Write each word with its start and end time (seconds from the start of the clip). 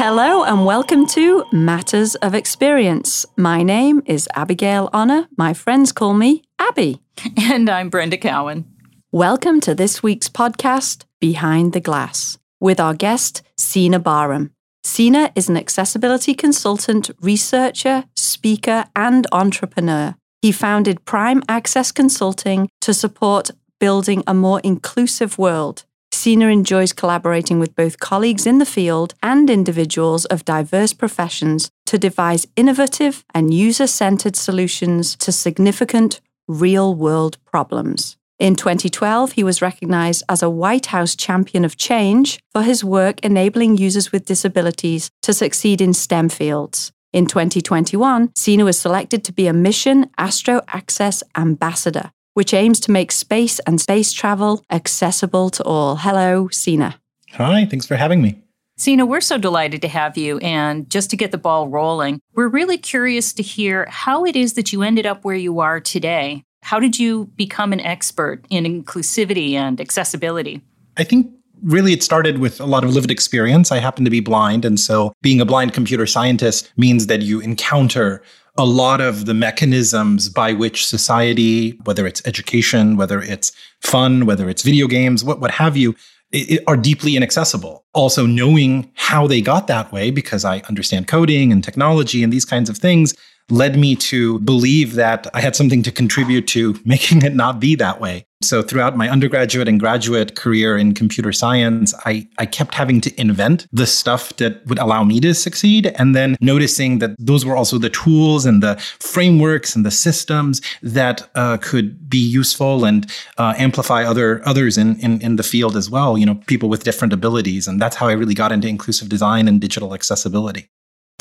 Hello 0.00 0.44
and 0.44 0.64
welcome 0.64 1.06
to 1.06 1.44
Matters 1.50 2.14
of 2.14 2.32
Experience. 2.32 3.26
My 3.36 3.64
name 3.64 4.00
is 4.06 4.28
Abigail 4.32 4.88
Honor. 4.92 5.26
My 5.36 5.52
friends 5.52 5.90
call 5.90 6.14
me 6.14 6.44
Abby. 6.56 7.02
And 7.36 7.68
I'm 7.68 7.90
Brenda 7.90 8.16
Cowan. 8.16 8.64
Welcome 9.10 9.58
to 9.62 9.74
this 9.74 10.00
week's 10.00 10.28
podcast, 10.28 11.04
Behind 11.20 11.72
the 11.72 11.80
Glass, 11.80 12.38
with 12.60 12.78
our 12.78 12.94
guest, 12.94 13.42
Sina 13.56 13.98
Bahram. 13.98 14.50
Sina 14.84 15.32
is 15.34 15.48
an 15.48 15.56
accessibility 15.56 16.32
consultant, 16.32 17.10
researcher, 17.20 18.04
speaker, 18.14 18.84
and 18.94 19.26
entrepreneur. 19.32 20.14
He 20.40 20.52
founded 20.52 21.06
Prime 21.06 21.42
Access 21.48 21.90
Consulting 21.90 22.68
to 22.82 22.94
support 22.94 23.50
building 23.80 24.22
a 24.28 24.32
more 24.32 24.60
inclusive 24.60 25.38
world. 25.38 25.86
Sina 26.18 26.48
enjoys 26.48 26.92
collaborating 26.92 27.60
with 27.60 27.76
both 27.76 28.00
colleagues 28.00 28.44
in 28.44 28.58
the 28.58 28.66
field 28.66 29.14
and 29.22 29.48
individuals 29.48 30.24
of 30.24 30.44
diverse 30.44 30.92
professions 30.92 31.70
to 31.86 31.96
devise 31.96 32.44
innovative 32.56 33.24
and 33.32 33.54
user 33.54 33.86
centered 33.86 34.34
solutions 34.34 35.14
to 35.14 35.30
significant 35.30 36.20
real 36.48 36.92
world 36.92 37.38
problems. 37.44 38.16
In 38.40 38.56
2012, 38.56 39.32
he 39.32 39.44
was 39.44 39.62
recognized 39.62 40.24
as 40.28 40.42
a 40.42 40.50
White 40.50 40.86
House 40.86 41.14
champion 41.14 41.64
of 41.64 41.76
change 41.76 42.40
for 42.50 42.62
his 42.62 42.82
work 42.82 43.20
enabling 43.20 43.76
users 43.76 44.10
with 44.10 44.26
disabilities 44.26 45.12
to 45.22 45.32
succeed 45.32 45.80
in 45.80 45.94
STEM 45.94 46.30
fields. 46.30 46.90
In 47.12 47.26
2021, 47.26 48.32
Sina 48.34 48.64
was 48.64 48.76
selected 48.76 49.22
to 49.22 49.32
be 49.32 49.46
a 49.46 49.52
Mission 49.52 50.10
Astro 50.18 50.62
Access 50.66 51.22
Ambassador, 51.36 52.10
which 52.38 52.54
aims 52.54 52.78
to 52.78 52.92
make 52.92 53.10
space 53.10 53.58
and 53.66 53.80
space 53.80 54.12
travel 54.12 54.62
accessible 54.70 55.50
to 55.50 55.60
all. 55.64 55.96
Hello, 55.96 56.46
Sina. 56.52 56.94
Hi, 57.32 57.66
thanks 57.66 57.84
for 57.84 57.96
having 57.96 58.22
me. 58.22 58.40
Sina, 58.76 59.04
we're 59.04 59.20
so 59.20 59.38
delighted 59.38 59.82
to 59.82 59.88
have 59.88 60.16
you. 60.16 60.38
And 60.38 60.88
just 60.88 61.10
to 61.10 61.16
get 61.16 61.32
the 61.32 61.36
ball 61.36 61.66
rolling, 61.66 62.20
we're 62.36 62.46
really 62.46 62.78
curious 62.78 63.32
to 63.32 63.42
hear 63.42 63.88
how 63.90 64.24
it 64.24 64.36
is 64.36 64.52
that 64.52 64.72
you 64.72 64.84
ended 64.84 65.04
up 65.04 65.24
where 65.24 65.34
you 65.34 65.58
are 65.58 65.80
today. 65.80 66.44
How 66.62 66.78
did 66.78 66.96
you 66.96 67.24
become 67.34 67.72
an 67.72 67.80
expert 67.80 68.44
in 68.50 68.62
inclusivity 68.62 69.54
and 69.54 69.80
accessibility? 69.80 70.62
I 70.96 71.02
think 71.02 71.28
really 71.64 71.92
it 71.92 72.04
started 72.04 72.38
with 72.38 72.60
a 72.60 72.66
lot 72.66 72.84
of 72.84 72.94
lived 72.94 73.10
experience. 73.10 73.72
I 73.72 73.78
happen 73.78 74.04
to 74.04 74.12
be 74.12 74.20
blind. 74.20 74.64
And 74.64 74.78
so 74.78 75.12
being 75.22 75.40
a 75.40 75.44
blind 75.44 75.72
computer 75.72 76.06
scientist 76.06 76.72
means 76.76 77.08
that 77.08 77.22
you 77.22 77.40
encounter 77.40 78.22
a 78.58 78.66
lot 78.66 79.00
of 79.00 79.26
the 79.26 79.34
mechanisms 79.34 80.28
by 80.28 80.52
which 80.52 80.84
society, 80.84 81.78
whether 81.84 82.06
it's 82.06 82.20
education, 82.26 82.96
whether 82.96 83.22
it's 83.22 83.52
fun, 83.80 84.26
whether 84.26 84.48
it's 84.48 84.62
video 84.62 84.88
games, 84.88 85.22
what, 85.22 85.40
what 85.40 85.52
have 85.52 85.76
you, 85.76 85.94
it, 86.32 86.62
are 86.66 86.76
deeply 86.76 87.16
inaccessible. 87.16 87.84
Also, 87.94 88.26
knowing 88.26 88.90
how 88.94 89.28
they 89.28 89.40
got 89.40 89.68
that 89.68 89.92
way, 89.92 90.10
because 90.10 90.44
I 90.44 90.58
understand 90.68 91.06
coding 91.06 91.52
and 91.52 91.62
technology 91.62 92.24
and 92.24 92.32
these 92.32 92.44
kinds 92.44 92.68
of 92.68 92.76
things, 92.76 93.14
led 93.48 93.78
me 93.78 93.94
to 93.96 94.40
believe 94.40 94.94
that 94.94 95.26
I 95.32 95.40
had 95.40 95.56
something 95.56 95.82
to 95.84 95.92
contribute 95.92 96.46
to 96.48 96.78
making 96.84 97.22
it 97.22 97.34
not 97.34 97.60
be 97.60 97.76
that 97.76 98.00
way. 98.00 98.26
So 98.40 98.62
throughout 98.62 98.96
my 98.96 99.08
undergraduate 99.08 99.68
and 99.68 99.80
graduate 99.80 100.36
career 100.36 100.78
in 100.78 100.94
computer 100.94 101.32
science, 101.32 101.92
I, 102.06 102.28
I 102.38 102.46
kept 102.46 102.74
having 102.74 103.00
to 103.00 103.20
invent 103.20 103.66
the 103.72 103.86
stuff 103.86 104.36
that 104.36 104.64
would 104.66 104.78
allow 104.78 105.02
me 105.02 105.18
to 105.20 105.34
succeed. 105.34 105.88
And 105.96 106.14
then 106.14 106.36
noticing 106.40 107.00
that 107.00 107.16
those 107.18 107.44
were 107.44 107.56
also 107.56 107.78
the 107.78 107.90
tools 107.90 108.46
and 108.46 108.62
the 108.62 108.76
frameworks 109.00 109.74
and 109.74 109.84
the 109.84 109.90
systems 109.90 110.60
that 110.82 111.28
uh, 111.34 111.56
could 111.56 112.08
be 112.08 112.18
useful 112.18 112.84
and 112.84 113.10
uh, 113.38 113.54
amplify 113.58 114.04
other 114.04 114.40
others 114.46 114.78
in, 114.78 115.00
in, 115.00 115.20
in 115.20 115.34
the 115.34 115.42
field 115.42 115.76
as 115.76 115.90
well, 115.90 116.16
you 116.16 116.24
know, 116.24 116.36
people 116.46 116.68
with 116.68 116.84
different 116.84 117.12
abilities. 117.12 117.66
And 117.66 117.82
that's 117.82 117.96
how 117.96 118.06
I 118.06 118.12
really 118.12 118.34
got 118.34 118.52
into 118.52 118.68
inclusive 118.68 119.08
design 119.08 119.48
and 119.48 119.60
digital 119.60 119.94
accessibility. 119.94 120.68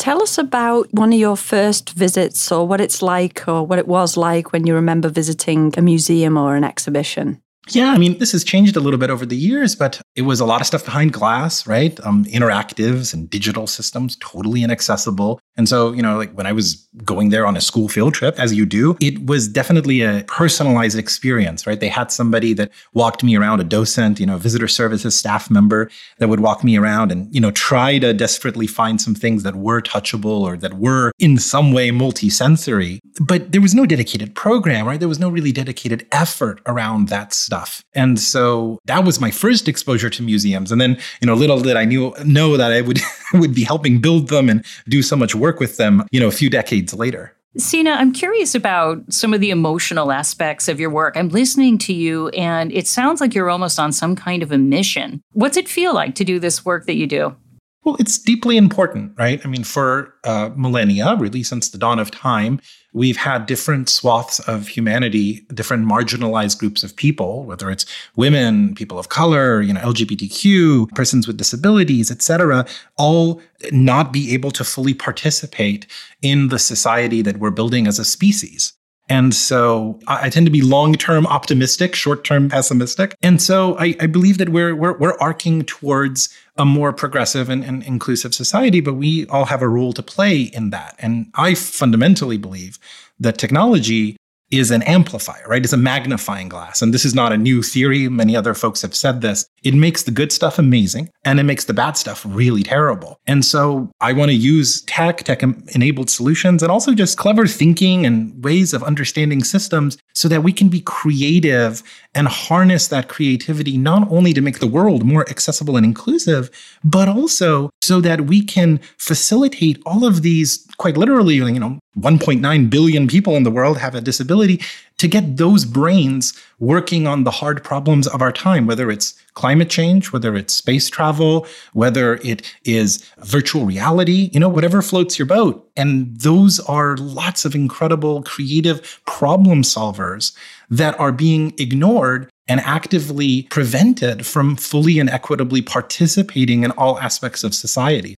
Tell 0.07 0.23
us 0.23 0.37
about 0.37 0.87
one 0.93 1.11
of 1.11 1.19
your 1.19 1.35
first 1.35 1.89
visits 1.89 2.49
or 2.49 2.65
what 2.65 2.79
it's 2.79 3.01
like 3.01 3.45
or 3.45 3.67
what 3.67 3.77
it 3.77 3.89
was 3.89 4.15
like 4.15 4.53
when 4.53 4.65
you 4.65 4.73
remember 4.73 5.09
visiting 5.09 5.73
a 5.75 5.81
museum 5.81 6.37
or 6.37 6.55
an 6.55 6.63
exhibition. 6.63 7.41
Yeah, 7.69 7.91
I 7.91 7.97
mean, 7.97 8.17
this 8.17 8.31
has 8.31 8.43
changed 8.43 8.75
a 8.75 8.79
little 8.79 8.99
bit 8.99 9.09
over 9.09 9.25
the 9.25 9.35
years, 9.35 9.75
but 9.75 10.01
it 10.15 10.23
was 10.23 10.39
a 10.39 10.45
lot 10.45 10.61
of 10.61 10.67
stuff 10.67 10.85
behind 10.85 11.13
glass, 11.13 11.67
right? 11.67 11.99
Um, 12.05 12.25
interactives 12.25 13.13
and 13.13 13.29
digital 13.29 13.67
systems, 13.67 14.17
totally 14.17 14.63
inaccessible. 14.63 15.39
And 15.57 15.67
so, 15.67 15.91
you 15.91 16.01
know, 16.01 16.17
like 16.17 16.31
when 16.33 16.45
I 16.45 16.51
was 16.51 16.87
going 17.03 17.29
there 17.29 17.45
on 17.45 17.57
a 17.57 17.61
school 17.61 17.87
field 17.87 18.13
trip, 18.13 18.39
as 18.39 18.53
you 18.53 18.65
do, 18.65 18.95
it 19.01 19.25
was 19.25 19.47
definitely 19.47 20.01
a 20.01 20.23
personalized 20.27 20.97
experience, 20.97 21.65
right? 21.65 21.79
They 21.79 21.89
had 21.89 22.11
somebody 22.11 22.53
that 22.53 22.71
walked 22.93 23.23
me 23.23 23.35
around, 23.35 23.59
a 23.59 23.63
docent, 23.63 24.19
you 24.19 24.25
know, 24.25 24.37
visitor 24.37 24.67
services 24.67 25.15
staff 25.15 25.49
member 25.49 25.89
that 26.19 26.29
would 26.29 26.39
walk 26.39 26.63
me 26.63 26.77
around 26.77 27.11
and, 27.11 27.33
you 27.33 27.41
know, 27.41 27.51
try 27.51 27.97
to 27.99 28.13
desperately 28.13 28.67
find 28.67 29.01
some 29.01 29.15
things 29.15 29.43
that 29.43 29.55
were 29.55 29.81
touchable 29.81 30.41
or 30.41 30.57
that 30.57 30.75
were 30.75 31.11
in 31.19 31.37
some 31.37 31.71
way 31.71 31.89
multisensory. 31.89 32.99
But 33.19 33.51
there 33.51 33.61
was 33.61 33.73
no 33.73 33.85
dedicated 33.85 34.35
program, 34.35 34.87
right? 34.87 34.99
There 34.99 35.09
was 35.09 35.19
no 35.19 35.29
really 35.29 35.51
dedicated 35.51 36.07
effort 36.11 36.61
around 36.67 37.09
that 37.09 37.33
stuff. 37.33 37.56
And 37.93 38.19
so 38.19 38.79
that 38.85 39.03
was 39.03 39.19
my 39.19 39.31
first 39.31 39.67
exposure 39.67 40.09
to 40.09 40.23
museums. 40.23 40.71
And 40.71 40.79
then, 40.79 40.97
you 41.21 41.25
know, 41.25 41.33
little 41.33 41.59
did 41.59 41.75
I 41.75 41.85
knew 41.85 42.13
know 42.23 42.57
that 42.57 42.71
I 42.71 42.81
would 42.81 42.99
would 43.33 43.53
be 43.53 43.63
helping 43.63 43.99
build 43.99 44.29
them 44.29 44.49
and 44.49 44.63
do 44.87 45.01
so 45.01 45.15
much 45.15 45.35
work 45.35 45.47
work 45.47 45.59
with 45.59 45.77
them, 45.77 46.05
you 46.11 46.19
know, 46.19 46.27
a 46.27 46.31
few 46.31 46.49
decades 46.49 46.93
later. 46.93 47.33
Sina, 47.57 47.91
I'm 47.91 48.11
curious 48.11 48.53
about 48.53 49.01
some 49.11 49.33
of 49.33 49.41
the 49.41 49.49
emotional 49.49 50.11
aspects 50.11 50.67
of 50.67 50.79
your 50.79 50.91
work. 50.91 51.17
I'm 51.17 51.29
listening 51.29 51.77
to 51.79 51.93
you, 51.93 52.27
and 52.29 52.71
it 52.71 52.87
sounds 52.87 53.19
like 53.19 53.33
you're 53.33 53.49
almost 53.49 53.79
on 53.79 53.91
some 53.91 54.15
kind 54.15 54.43
of 54.43 54.51
a 54.51 54.57
mission. 54.57 55.21
What's 55.31 55.57
it 55.57 55.67
feel 55.67 55.93
like 55.93 56.13
to 56.15 56.23
do 56.23 56.39
this 56.39 56.65
work 56.65 56.85
that 56.85 56.95
you 56.95 57.07
do? 57.07 57.35
Well, 57.83 57.95
it's 57.99 58.19
deeply 58.19 58.57
important, 58.57 59.13
right? 59.17 59.39
I 59.43 59.47
mean, 59.47 59.63
for 59.63 60.13
uh, 60.25 60.49
millennia, 60.55 61.15
really 61.17 61.41
since 61.41 61.69
the 61.69 61.77
dawn 61.77 61.99
of 61.99 62.11
time, 62.11 62.59
we've 62.97 63.17
had 63.17 63.45
different 63.45 63.89
swaths 63.89 64.39
of 64.39 64.67
humanity, 64.67 65.45
different 65.53 65.85
marginalized 65.85 66.57
groups 66.57 66.83
of 66.83 66.95
people, 66.95 67.43
whether 67.43 67.69
it's 67.69 67.85
women, 68.15 68.73
people 68.73 68.97
of 68.97 69.09
color, 69.09 69.61
you 69.61 69.71
know, 69.71 69.81
LGBTQ, 69.81 70.89
persons 70.95 71.27
with 71.27 71.37
disabilities, 71.37 72.09
etc., 72.09 72.65
all 72.97 73.39
not 73.71 74.11
be 74.11 74.33
able 74.33 74.49
to 74.49 74.63
fully 74.63 74.95
participate 74.95 75.85
in 76.23 76.47
the 76.47 76.57
society 76.57 77.21
that 77.21 77.37
we're 77.37 77.51
building 77.51 77.85
as 77.85 77.99
a 77.99 78.05
species. 78.05 78.73
And 79.09 79.33
so 79.33 79.99
I, 80.07 80.29
tend 80.29 80.45
to 80.47 80.51
be 80.51 80.61
long-term 80.61 81.25
optimistic, 81.27 81.95
short-term 81.95 82.49
pessimistic. 82.49 83.15
And 83.21 83.41
so 83.41 83.77
I, 83.77 83.95
I 84.01 84.07
believe 84.07 84.37
that 84.37 84.49
we're, 84.49 84.75
we're, 84.75 84.97
we're 84.97 85.17
arcing 85.19 85.63
towards 85.63 86.29
a 86.57 86.65
more 86.65 86.91
progressive 86.91 87.49
and, 87.49 87.63
and 87.63 87.83
inclusive 87.83 88.35
society, 88.35 88.81
but 88.81 88.95
we 88.95 89.25
all 89.27 89.45
have 89.45 89.61
a 89.61 89.67
role 89.69 89.93
to 89.93 90.03
play 90.03 90.41
in 90.41 90.71
that. 90.71 90.95
And 90.99 91.27
I 91.35 91.53
fundamentally 91.53 92.37
believe 92.37 92.79
that 93.19 93.37
technology 93.37 94.17
is 94.49 94.71
an 94.71 94.81
amplifier, 94.83 95.45
right? 95.47 95.63
It's 95.63 95.73
a 95.73 95.77
magnifying 95.77 96.47
glass. 96.47 96.81
And 96.81 96.93
this 96.93 97.03
is 97.03 97.13
not 97.13 97.33
a 97.33 97.37
new 97.37 97.61
theory. 97.61 98.07
Many 98.07 98.35
other 98.35 98.53
folks 98.53 98.81
have 98.81 98.95
said 98.95 99.21
this. 99.21 99.45
It 99.67 99.73
makes 99.73 100.03
the 100.03 100.11
good 100.11 100.31
stuff 100.31 100.57
amazing 100.57 101.09
and 101.25 101.41
it 101.41 101.43
makes 101.43 101.65
the 101.65 101.73
bad 101.73 101.97
stuff 101.97 102.25
really 102.25 102.63
terrible. 102.63 103.19
And 103.27 103.43
so 103.43 103.91
I 103.99 104.13
want 104.13 104.31
to 104.31 104.35
use 104.35 104.81
tech, 104.83 105.17
tech 105.25 105.43
enabled 105.43 106.09
solutions, 106.09 106.63
and 106.63 106.71
also 106.71 106.93
just 106.93 107.17
clever 107.17 107.45
thinking 107.47 108.05
and 108.05 108.41
ways 108.41 108.73
of 108.73 108.81
understanding 108.81 109.43
systems 109.43 109.97
so 110.13 110.29
that 110.29 110.41
we 110.41 110.53
can 110.53 110.69
be 110.69 110.79
creative 110.79 111.83
and 112.15 112.29
harness 112.29 112.87
that 112.87 113.09
creativity 113.09 113.77
not 113.77 114.09
only 114.09 114.31
to 114.31 114.39
make 114.39 114.59
the 114.59 114.67
world 114.67 115.03
more 115.03 115.29
accessible 115.29 115.75
and 115.75 115.85
inclusive, 115.85 116.49
but 116.85 117.09
also 117.09 117.69
so 117.81 117.99
that 117.99 118.21
we 118.21 118.41
can 118.41 118.79
facilitate 118.97 119.81
all 119.85 120.05
of 120.05 120.21
these 120.21 120.65
quite 120.77 120.95
literally, 120.95 121.35
you 121.35 121.59
know, 121.59 121.77
1.9 121.99 122.69
billion 122.69 123.07
people 123.07 123.35
in 123.35 123.43
the 123.43 123.51
world 123.51 123.77
have 123.79 123.95
a 123.95 124.01
disability 124.01 124.61
to 124.97 125.07
get 125.07 125.37
those 125.37 125.65
brains 125.65 126.33
working 126.59 127.07
on 127.07 127.23
the 127.23 127.31
hard 127.31 127.63
problems 127.63 128.07
of 128.07 128.21
our 128.21 128.31
time, 128.31 128.67
whether 128.67 128.89
it's 128.91 129.19
climate 129.37 129.69
change, 129.69 130.11
whether 130.11 130.35
it's 130.35 130.51
space 130.51 130.89
travel, 130.89 131.45
whether 131.73 132.15
it 132.23 132.41
is 132.65 133.07
virtual 133.19 133.65
reality, 133.65 134.31
you 134.33 134.39
know, 134.39 134.49
whatever 134.49 134.81
floats 134.81 135.19
your 135.19 135.27
boat. 135.27 135.69
And 135.77 136.19
those 136.19 136.59
are 136.61 136.97
lots 136.97 137.45
of 137.45 137.53
incredible 137.53 138.23
creative 138.23 138.99
problem 139.05 139.61
solvers 139.61 140.35
that 140.71 140.99
are 140.99 141.11
being 141.11 141.53
ignored 141.59 142.31
and 142.47 142.59
actively 142.61 143.43
prevented 143.51 144.25
from 144.25 144.55
fully 144.55 144.97
and 144.97 145.09
equitably 145.09 145.61
participating 145.61 146.63
in 146.63 146.71
all 146.71 146.97
aspects 146.99 147.43
of 147.43 147.53
society. 147.53 148.15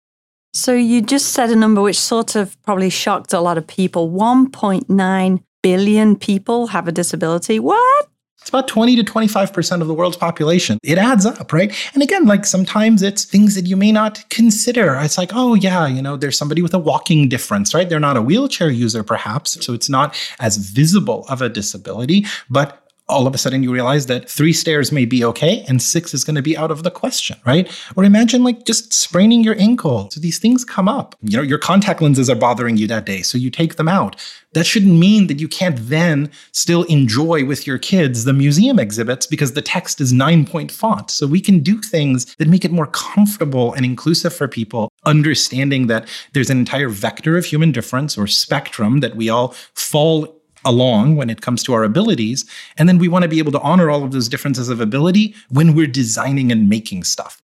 So 0.55 0.73
you 0.73 1.03
just 1.03 1.32
said 1.32 1.50
a 1.50 1.56
number 1.56 1.81
which 1.81 1.99
sort 1.99 2.37
of 2.37 2.56
probably 2.62 2.91
shocked 2.91 3.32
a 3.32 3.41
lot 3.41 3.59
of 3.59 3.67
people. 3.67 4.09
1.9 4.09 5.43
billion 5.62 6.17
people 6.17 6.69
have 6.69 6.87
a 6.87 6.93
disability. 6.93 7.59
What? 7.59 8.09
It's 8.40 8.49
about 8.49 8.69
20 8.69 8.96
to 8.96 9.05
25% 9.05 9.82
of 9.82 9.88
the 9.88 9.94
world's 9.94 10.17
population. 10.17 10.79
It 10.82 10.96
adds 10.96 11.26
up, 11.26 11.52
right? 11.52 11.75
And 11.93 12.02
again, 12.02 12.25
like 12.25 12.46
sometimes 12.46 13.02
it's 13.02 13.25
things 13.25 13.55
that 13.56 13.67
you 13.67 13.76
may 13.76 13.93
not 13.93 14.25
consider. 14.31 14.94
It's 15.00 15.19
like, 15.19 15.32
oh, 15.35 15.55
yeah, 15.55 15.87
you 15.87 16.00
know, 16.00 16.17
there's 16.17 16.38
somebody 16.38 16.62
with 16.62 16.73
a 16.73 16.79
walking 16.79 17.29
difference, 17.29 17.75
right? 17.75 17.88
They're 17.88 18.00
not 18.00 18.17
a 18.17 18.23
wheelchair 18.23 18.70
user, 18.70 19.02
perhaps. 19.02 19.62
So 19.64 19.75
it's 19.75 19.90
not 19.90 20.17
as 20.40 20.56
visible 20.56 21.26
of 21.29 21.43
a 21.43 21.49
disability, 21.49 22.25
but 22.49 22.88
all 23.08 23.26
of 23.26 23.34
a 23.34 23.38
sudden 23.38 23.62
you 23.62 23.72
realize 23.72 24.06
that 24.06 24.28
three 24.28 24.52
stairs 24.52 24.93
may 24.93 25.05
be 25.05 25.25
okay 25.25 25.64
and 25.66 25.81
six 25.81 26.12
is 26.12 26.25
going 26.25 26.37
to 26.37 26.43
be 26.43 26.56
out 26.56 26.70
of 26.70 26.82
the 26.82 26.90
question, 26.90 27.38
right? 27.46 27.70
Or 27.96 28.05
imagine 28.05 28.44
like 28.44 28.64
just 28.64 28.93
spraining 28.93 29.43
your 29.43 29.58
ankle. 29.58 30.10
So 30.10 30.20
these 30.20 30.38
things 30.38 30.64
come 30.64 30.88
up. 30.88 31.16
You 31.22 31.38
know, 31.38 31.43
your 31.43 31.58
contact 31.58 32.02
lenses 32.02 32.28
are 32.28 32.37
bothering 32.37 32.76
you 32.76 32.87
that 32.88 33.06
day, 33.06 33.22
so 33.22 33.38
you 33.38 33.50
take 33.50 33.76
them 33.76 33.88
out. 33.88 34.16
That 34.52 34.64
shouldn't 34.64 34.99
mean 34.99 35.26
that 35.26 35.40
you 35.40 35.49
can't 35.49 35.76
then 35.78 36.31
still 36.52 36.84
enjoy 36.84 37.44
with 37.44 37.66
your 37.66 37.78
kids 37.78 38.25
the 38.25 38.32
museum 38.32 38.78
exhibits 38.78 39.26
because 39.26 39.52
the 39.52 39.62
text 39.62 40.00
is 40.00 40.12
nine 40.12 40.46
point 40.46 40.70
font. 40.70 41.11
So 41.11 41.26
we 41.26 41.40
can 41.40 41.61
do 41.61 41.81
things 41.81 42.34
that 42.37 42.49
make 42.49 42.64
it 42.64 42.72
more 42.72 42.87
comfortable 42.88 43.72
and 43.75 43.84
inclusive 43.84 44.34
for 44.34 44.49
people, 44.49 44.90
understanding 45.04 45.87
that 45.88 46.08
there's 46.32 46.50
an 46.50 46.58
entire 46.58 46.88
vector 46.88 47.37
of 47.37 47.44
human 47.44 47.72
difference 47.72 48.16
or 48.16 48.26
spectrum 48.26 49.00
that 49.00 49.16
we 49.16 49.28
all 49.28 49.49
fall 49.75 50.38
along 50.69 51.17
when 51.17 51.31
it 51.31 51.41
comes 51.41 51.62
to 51.65 51.73
our 51.73 51.82
abilities. 51.82 52.44
And 52.76 52.88
then 52.88 52.99
we 52.99 53.09
want 53.09 53.23
to 53.23 53.29
be 53.29 53.38
able 53.38 53.53
to 53.53 53.61
honor 53.61 53.91
all 53.91 54.05
of 54.05 54.12
those 54.12 54.29
differences 54.29 54.69
of 54.69 54.81
ability 54.81 55.35
when 55.49 55.75
we're 55.75 55.87
designing 55.87 56.53
and 56.53 56.69
making 56.69 57.05
stuff. 57.05 57.43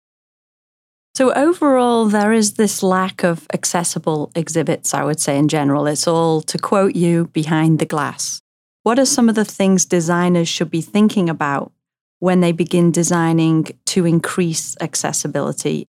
So, 1.15 1.31
overall, 1.33 2.07
there 2.07 2.33
is 2.33 2.53
this 2.53 2.81
lack 2.81 3.23
of 3.23 3.45
accessible 3.53 4.31
exhibits, 4.35 4.95
I 4.95 5.03
would 5.03 5.19
say, 5.19 5.37
in 5.37 5.47
general. 5.47 5.85
It's 5.85 6.07
all, 6.07 6.41
to 6.41 6.57
quote 6.57 6.95
you, 6.95 7.27
behind 7.33 7.77
the 7.77 7.85
glass. 7.85 8.41
What 8.81 8.97
are 8.97 9.05
some 9.05 9.29
of 9.29 9.35
the 9.35 9.45
things 9.45 9.85
designers 9.85 10.49
should 10.49 10.71
be 10.71 10.81
thinking 10.81 11.29
about 11.29 11.71
when 12.19 12.39
they 12.39 12.51
begin 12.51 12.91
designing 12.91 13.67
to 13.85 14.05
increase 14.05 14.75
accessibility 14.81 15.87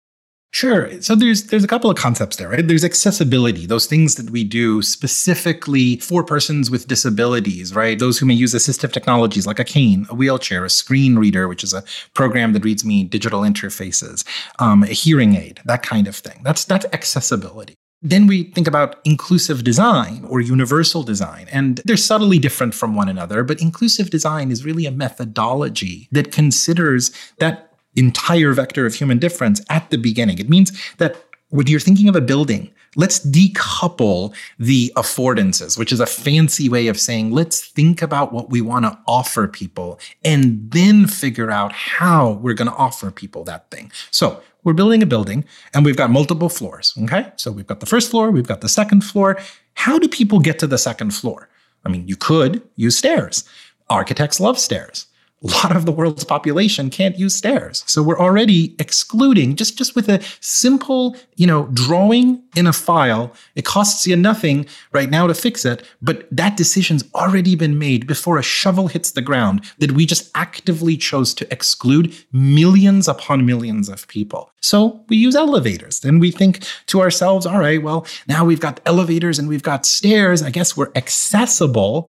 Sure. 0.55 1.01
So 1.01 1.15
there's 1.15 1.45
there's 1.45 1.65
a 1.65 1.67
couple 1.67 1.91
of 1.91 1.97
concepts 1.97 2.37
there, 2.37 2.51
right? 2.51 2.67
There's 2.67 2.85
accessibility, 2.85 3.65
those 3.65 3.87
things 3.87 4.17
that 4.17 4.29
we 4.29 4.45
do 4.45 4.83
specifically 4.83 5.97
for 5.97 6.23
persons 6.23 6.71
with 6.71 6.87
disabilities, 6.87 7.75
right? 7.75 7.99
Those 7.99 8.19
who 8.19 8.27
may 8.27 8.35
use 8.35 8.53
assistive 8.53 8.93
technologies 8.93 9.47
like 9.47 9.59
a 9.59 9.65
cane, 9.65 10.05
a 10.11 10.15
wheelchair, 10.15 10.63
a 10.67 10.71
screen 10.71 11.17
reader, 11.17 11.49
which 11.49 11.65
is 11.65 11.73
a 11.73 11.83
program 12.13 12.53
that 12.53 12.65
reads 12.65 12.85
me 12.85 13.03
digital 13.03 13.41
interfaces, 13.41 14.27
um, 14.59 14.83
a 14.83 14.89
hearing 14.89 15.37
aid, 15.37 15.63
that 15.65 15.83
kind 15.83 16.07
of 16.07 16.15
thing. 16.15 16.43
That's 16.45 16.67
that's 16.67 16.85
accessibility. 16.93 17.75
Then 18.03 18.27
we 18.27 18.45
think 18.45 18.67
about 18.67 18.97
inclusive 19.07 19.65
design 19.65 20.27
or 20.29 20.43
universal 20.43 21.03
design, 21.03 21.47
and 21.51 21.81
they're 21.87 21.97
subtly 21.97 22.39
different 22.39 22.75
from 22.75 22.95
one 22.95 23.09
another. 23.09 23.43
But 23.43 23.63
inclusive 23.63 24.11
design 24.11 24.51
is 24.51 24.67
really 24.67 24.85
a 24.85 24.91
methodology 24.91 26.09
that 26.13 26.31
considers 26.31 27.11
that 27.39 27.72
entire 27.97 28.53
vector 28.53 28.87
of 28.87 28.95
human 28.95 29.19
difference 29.19 29.61
at 29.69 29.91
the 29.91 29.99
beginning. 29.99 30.39
It 30.39 30.49
means 30.49 30.73
that 30.97 31.17
when 31.51 31.67
you're 31.67 31.81
thinking 31.81 32.09
of 32.09 32.17
a 32.17 32.21
building, 32.21 32.71
let's 32.97 33.25
decouple 33.25 34.35
the 34.59 34.93
affordances, 34.97 35.79
which 35.79 35.93
is 35.93 36.01
a 36.01 36.07
fancy 36.07 36.69
way 36.69 36.89
of 36.89 36.99
saying, 36.99 37.31
let's 37.31 37.61
think 37.61 38.01
about 38.01 38.33
what 38.33 38.51
we 38.51 38.61
want 38.61 38.87
to 38.87 38.99
offer 39.07 39.47
people 39.47 40.01
and 40.25 40.71
then 40.71 41.07
figure 41.07 41.51
out 41.51 41.73
how 41.73 42.33
we're 42.33 42.55
going 42.55 42.71
to 42.71 42.77
offer 42.77 43.11
people 43.11 43.45
that 43.45 43.71
thing. 43.71 43.93
So 44.11 44.43
we're 44.65 44.73
building 44.73 45.03
a 45.03 45.07
building 45.07 45.45
and 45.75 45.85
we've 45.85 45.97
got 45.97 46.11
multiple 46.11 46.49
floors. 46.49 46.95
Okay. 47.03 47.31
So 47.37 47.51
we've 47.51 47.67
got 47.67 47.81
the 47.81 47.87
first 47.87 48.11
floor, 48.11 48.31
we've 48.31 48.49
got 48.49 48.63
the 48.63 48.69
second 48.69 49.03
floor. 49.03 49.39
How 49.75 49.99
do 49.99 50.09
people 50.09 50.39
get 50.41 50.59
to 50.61 50.67
the 50.67 50.79
second 50.79 51.13
floor? 51.13 51.49
I 51.85 51.91
mean, 51.91 52.07
you 52.09 52.17
could 52.17 52.63
use 52.77 52.97
stairs. 52.97 53.45
Architects 53.91 54.41
love 54.41 54.59
stairs 54.59 55.07
a 55.43 55.47
lot 55.49 55.77
of 55.77 55.87
the 55.87 55.93
world's 55.93 56.25
population 56.25 56.91
can't 56.91 57.19
use 57.19 57.35
stairs. 57.35 57.85
So 57.87 58.03
we're 58.03 58.19
already 58.19 58.75
excluding 58.79 59.57
just, 59.57 59.77
just 59.77 59.95
with 59.97 60.09
a 60.09 60.23
simple, 60.41 61.17
you 61.37 61.47
know, 61.47 61.69
drawing 61.73 62.43
in 62.55 62.67
a 62.67 62.73
file. 62.73 63.33
It 63.55 63.65
costs 63.65 64.07
you 64.07 64.17
nothing 64.17 64.67
right 64.93 65.11
now 65.11 65.27
to 65.27 65.35
fix 65.35 65.65
it, 65.65 65.85
but 66.01 66.27
that 66.31 66.57
decision's 66.57 67.05
already 67.15 67.57
been 67.57 67.79
made 67.79 68.07
before 68.07 68.39
a 68.39 68.43
shovel 68.43 68.89
hits 68.89 69.13
the 69.13 69.23
ground 69.23 69.65
that 69.79 69.93
we 69.93 70.07
just 70.07 70.31
actively 70.35 70.97
chose 70.97 71.35
to 71.35 71.53
exclude 71.53 72.15
millions 72.33 73.09
upon 73.09 73.45
millions 73.47 73.89
of 73.89 74.07
people. 74.09 74.51
So 74.61 75.05
we 75.09 75.17
use 75.17 75.35
elevators. 75.35 76.01
Then 76.01 76.21
we 76.21 76.31
think 76.31 76.65
to 76.87 77.01
ourselves, 77.01 77.47
all 77.47 77.59
right, 77.59 77.83
well, 77.83 78.07
now 78.29 78.45
we've 78.45 78.61
got 78.61 78.81
elevators 78.87 79.39
and 79.39 79.49
we've 79.49 79.63
got 79.63 79.85
stairs. 79.85 80.43
I 80.43 80.51
guess 80.51 80.77
we're 80.77 80.93
accessible 80.95 82.09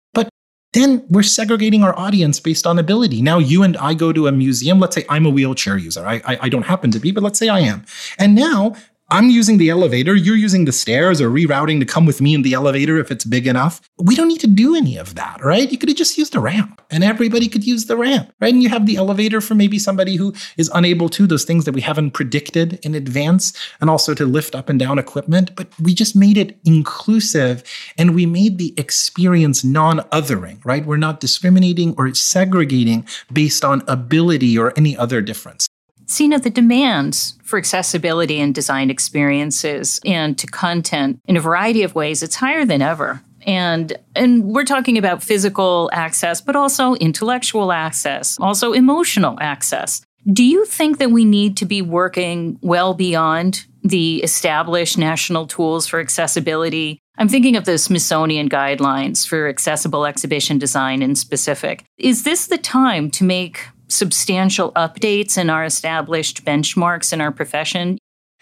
then 0.75 1.05
we're 1.09 1.23
segregating 1.23 1.83
our 1.83 1.97
audience 1.97 2.39
based 2.39 2.67
on 2.67 2.77
ability. 2.77 3.21
Now, 3.21 3.39
you 3.39 3.63
and 3.63 3.77
I 3.77 3.93
go 3.93 4.11
to 4.11 4.27
a 4.27 4.31
museum. 4.31 4.79
Let's 4.79 4.95
say 4.95 5.05
I'm 5.09 5.25
a 5.25 5.29
wheelchair 5.29 5.77
user. 5.77 6.05
I, 6.05 6.21
I, 6.25 6.37
I, 6.41 6.49
don't 6.49 6.63
happen 6.63 6.91
to 6.91 6.99
be, 6.99 7.11
but 7.11 7.23
let's 7.23 7.39
say 7.39 7.47
I 7.47 7.61
am. 7.61 7.85
And 8.19 8.35
now 8.35 8.75
I'm 9.11 9.29
using 9.29 9.59
the 9.59 9.69
elevator, 9.69 10.15
you're 10.15 10.35
using 10.35 10.65
the 10.65 10.71
stairs 10.71 11.21
or 11.21 11.29
rerouting 11.29 11.79
to 11.79 11.85
come 11.85 12.07
with 12.07 12.21
me 12.21 12.33
in 12.33 12.41
the 12.41 12.53
elevator 12.53 12.97
if 12.97 13.11
it's 13.11 13.23
big 13.23 13.45
enough. 13.45 13.79
We 13.99 14.15
don't 14.15 14.27
need 14.27 14.39
to 14.39 14.47
do 14.47 14.75
any 14.75 14.97
of 14.97 15.13
that, 15.13 15.43
right? 15.43 15.71
You 15.71 15.77
could 15.77 15.89
have 15.89 15.97
just 15.97 16.17
used 16.17 16.35
a 16.35 16.39
ramp 16.39 16.81
and 16.89 17.03
everybody 17.03 17.47
could 17.47 17.67
use 17.67 17.85
the 17.85 17.97
ramp, 17.97 18.33
right? 18.41 18.51
And 18.51 18.63
you 18.63 18.69
have 18.69 18.87
the 18.87 18.95
elevator 18.95 19.41
for 19.41 19.53
maybe 19.53 19.77
somebody 19.77 20.15
who 20.15 20.33
is 20.57 20.71
unable 20.73 21.07
to, 21.09 21.27
those 21.27 21.45
things 21.45 21.65
that 21.65 21.73
we 21.73 21.81
haven't 21.81 22.11
predicted 22.11 22.79
in 22.83 22.95
advance, 22.95 23.53
and 23.79 23.91
also 23.91 24.15
to 24.15 24.25
lift 24.25 24.55
up 24.55 24.69
and 24.69 24.79
down 24.79 24.97
equipment. 24.97 25.55
But 25.55 25.67
we 25.79 25.93
just 25.93 26.15
made 26.15 26.37
it 26.37 26.57
inclusive 26.65 27.63
and 27.99 28.15
we 28.15 28.25
made 28.25 28.57
the 28.57 28.73
experience 28.75 29.63
non 29.63 29.99
othering, 30.11 30.65
right? 30.65 30.83
We're 30.83 30.97
not 30.97 31.19
discriminating 31.19 31.93
or 31.95 32.11
segregating 32.15 33.07
based 33.31 33.63
on 33.63 33.83
ability 33.87 34.57
or 34.57 34.73
any 34.75 34.97
other 34.97 35.21
difference. 35.21 35.67
Sina, 36.07 36.39
the 36.39 36.49
demands 36.49 37.37
for 37.43 37.57
accessibility 37.57 38.39
and 38.39 38.53
design 38.53 38.89
experiences 38.89 39.99
and 40.05 40.37
to 40.37 40.47
content 40.47 41.19
in 41.25 41.37
a 41.37 41.41
variety 41.41 41.83
of 41.83 41.95
ways, 41.95 42.21
it's 42.21 42.35
higher 42.35 42.65
than 42.65 42.81
ever. 42.81 43.21
And 43.45 43.93
and 44.15 44.45
we're 44.45 44.65
talking 44.65 44.97
about 44.97 45.23
physical 45.23 45.89
access, 45.93 46.41
but 46.41 46.55
also 46.55 46.95
intellectual 46.95 47.71
access, 47.71 48.37
also 48.39 48.73
emotional 48.73 49.37
access. 49.39 50.01
Do 50.31 50.43
you 50.43 50.65
think 50.65 50.97
that 50.97 51.11
we 51.11 51.23
need 51.23 51.55
to 51.57 51.65
be 51.65 51.83
working 51.83 52.57
well 52.61 52.95
beyond 52.95 53.65
the 53.83 54.23
established 54.23 54.97
national 54.97 55.45
tools 55.45 55.85
for 55.85 55.99
accessibility? 55.99 56.99
I'm 57.19 57.29
thinking 57.29 57.55
of 57.55 57.65
the 57.65 57.77
Smithsonian 57.77 58.49
guidelines 58.49 59.27
for 59.27 59.47
accessible 59.47 60.05
exhibition 60.05 60.57
design 60.57 61.03
in 61.03 61.15
specific. 61.15 61.85
Is 61.99 62.23
this 62.23 62.47
the 62.47 62.57
time 62.57 63.11
to 63.11 63.23
make 63.23 63.67
substantial 63.87 64.71
updates 64.73 65.37
in 65.37 65.49
our 65.49 65.65
established 65.65 66.45
benchmarks 66.45 67.13
in 67.13 67.21
our 67.21 67.31
profession? 67.31 67.97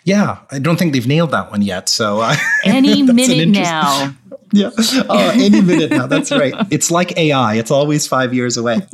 Yeah, 0.05 0.39
I 0.51 0.59
don't 0.59 0.77
think 0.77 0.93
they've 0.93 1.07
nailed 1.07 1.31
that 1.31 1.49
one 1.51 1.61
yet. 1.61 1.87
So 1.89 2.21
uh, 2.21 2.35
any 2.65 3.01
minute 3.03 3.49
now. 3.49 4.15
Yeah, 4.55 4.69
uh, 5.09 5.31
any 5.33 5.61
minute 5.61 5.89
now. 5.89 6.05
That's 6.05 6.31
right. 6.31 6.53
It's 6.69 6.91
like 6.91 7.17
AI. 7.17 7.55
It's 7.55 7.71
always 7.71 8.05
five 8.05 8.35
years 8.35 8.55
away. 8.55 8.87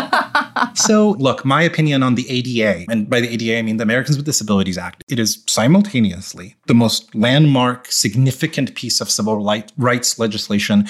so, 0.74 1.10
look, 1.18 1.44
my 1.44 1.60
opinion 1.60 2.02
on 2.02 2.14
the 2.14 2.24
ADA, 2.30 2.90
and 2.90 3.08
by 3.08 3.20
the 3.20 3.28
ADA 3.28 3.58
I 3.58 3.62
mean 3.62 3.76
the 3.76 3.82
Americans 3.82 4.16
with 4.16 4.24
Disabilities 4.24 4.78
Act, 4.78 5.04
it 5.06 5.18
is 5.18 5.44
simultaneously 5.46 6.56
the 6.68 6.74
most 6.74 7.14
landmark, 7.14 7.92
significant 7.92 8.74
piece 8.74 9.02
of 9.02 9.10
civil 9.10 9.44
rights 9.76 10.18
legislation 10.18 10.88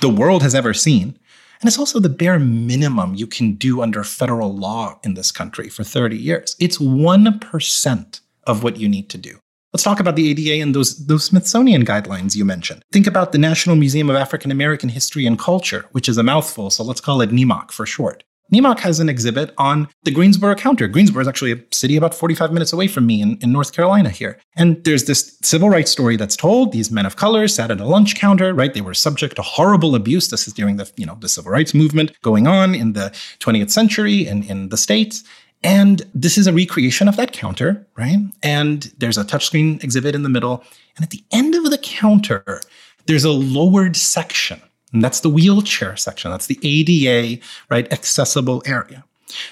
the 0.00 0.08
world 0.08 0.42
has 0.42 0.54
ever 0.54 0.72
seen. 0.72 1.18
And 1.62 1.68
it's 1.68 1.78
also 1.78 2.00
the 2.00 2.08
bare 2.08 2.40
minimum 2.40 3.14
you 3.14 3.28
can 3.28 3.54
do 3.54 3.82
under 3.82 4.02
federal 4.02 4.52
law 4.52 4.98
in 5.04 5.14
this 5.14 5.30
country 5.30 5.68
for 5.68 5.84
30 5.84 6.16
years. 6.16 6.56
It's 6.58 6.78
1% 6.78 8.20
of 8.48 8.64
what 8.64 8.78
you 8.78 8.88
need 8.88 9.08
to 9.10 9.18
do. 9.18 9.38
Let's 9.72 9.84
talk 9.84 10.00
about 10.00 10.16
the 10.16 10.28
ADA 10.28 10.60
and 10.60 10.74
those, 10.74 11.06
those 11.06 11.24
Smithsonian 11.24 11.84
guidelines 11.84 12.34
you 12.34 12.44
mentioned. 12.44 12.82
Think 12.90 13.06
about 13.06 13.30
the 13.30 13.38
National 13.38 13.76
Museum 13.76 14.10
of 14.10 14.16
African 14.16 14.50
American 14.50 14.88
History 14.88 15.24
and 15.24 15.38
Culture, 15.38 15.86
which 15.92 16.08
is 16.08 16.18
a 16.18 16.24
mouthful, 16.24 16.68
so 16.68 16.82
let's 16.82 17.00
call 17.00 17.20
it 17.20 17.30
NAMAC 17.30 17.70
for 17.70 17.86
short. 17.86 18.24
NAMAC 18.52 18.80
has 18.80 19.00
an 19.00 19.08
exhibit 19.08 19.54
on 19.56 19.88
the 20.02 20.10
Greensboro 20.10 20.54
counter. 20.54 20.86
Greensboro 20.86 21.22
is 21.22 21.28
actually 21.28 21.52
a 21.52 21.62
city 21.70 21.96
about 21.96 22.14
45 22.14 22.52
minutes 22.52 22.72
away 22.72 22.86
from 22.86 23.06
me 23.06 23.22
in, 23.22 23.38
in 23.40 23.50
North 23.50 23.72
Carolina 23.72 24.10
here. 24.10 24.38
And 24.56 24.84
there's 24.84 25.04
this 25.04 25.38
civil 25.42 25.70
rights 25.70 25.90
story 25.90 26.16
that's 26.16 26.36
told. 26.36 26.72
These 26.72 26.90
men 26.90 27.06
of 27.06 27.16
color 27.16 27.48
sat 27.48 27.70
at 27.70 27.80
a 27.80 27.86
lunch 27.86 28.14
counter, 28.14 28.52
right? 28.52 28.74
They 28.74 28.82
were 28.82 28.92
subject 28.92 29.36
to 29.36 29.42
horrible 29.42 29.94
abuse. 29.94 30.28
This 30.28 30.46
is 30.46 30.52
during 30.52 30.76
the, 30.76 30.90
you 30.96 31.06
know, 31.06 31.16
the 31.20 31.30
civil 31.30 31.50
rights 31.50 31.72
movement 31.72 32.12
going 32.20 32.46
on 32.46 32.74
in 32.74 32.92
the 32.92 33.08
20th 33.40 33.70
century 33.70 34.26
in, 34.26 34.42
in 34.42 34.68
the 34.68 34.76
States. 34.76 35.24
And 35.64 36.02
this 36.14 36.36
is 36.36 36.46
a 36.46 36.52
recreation 36.52 37.08
of 37.08 37.16
that 37.16 37.32
counter, 37.32 37.86
right? 37.96 38.18
And 38.42 38.92
there's 38.98 39.16
a 39.16 39.24
touchscreen 39.24 39.82
exhibit 39.82 40.14
in 40.14 40.24
the 40.24 40.28
middle. 40.28 40.62
And 40.96 41.04
at 41.04 41.10
the 41.10 41.24
end 41.30 41.54
of 41.54 41.70
the 41.70 41.78
counter, 41.78 42.60
there's 43.06 43.24
a 43.24 43.30
lowered 43.30 43.96
section 43.96 44.60
and 44.92 45.02
that's 45.02 45.20
the 45.20 45.30
wheelchair 45.30 45.96
section. 45.96 46.30
That's 46.30 46.46
the 46.46 46.58
ADA, 46.62 47.42
right, 47.70 47.90
accessible 47.92 48.62
area. 48.66 49.04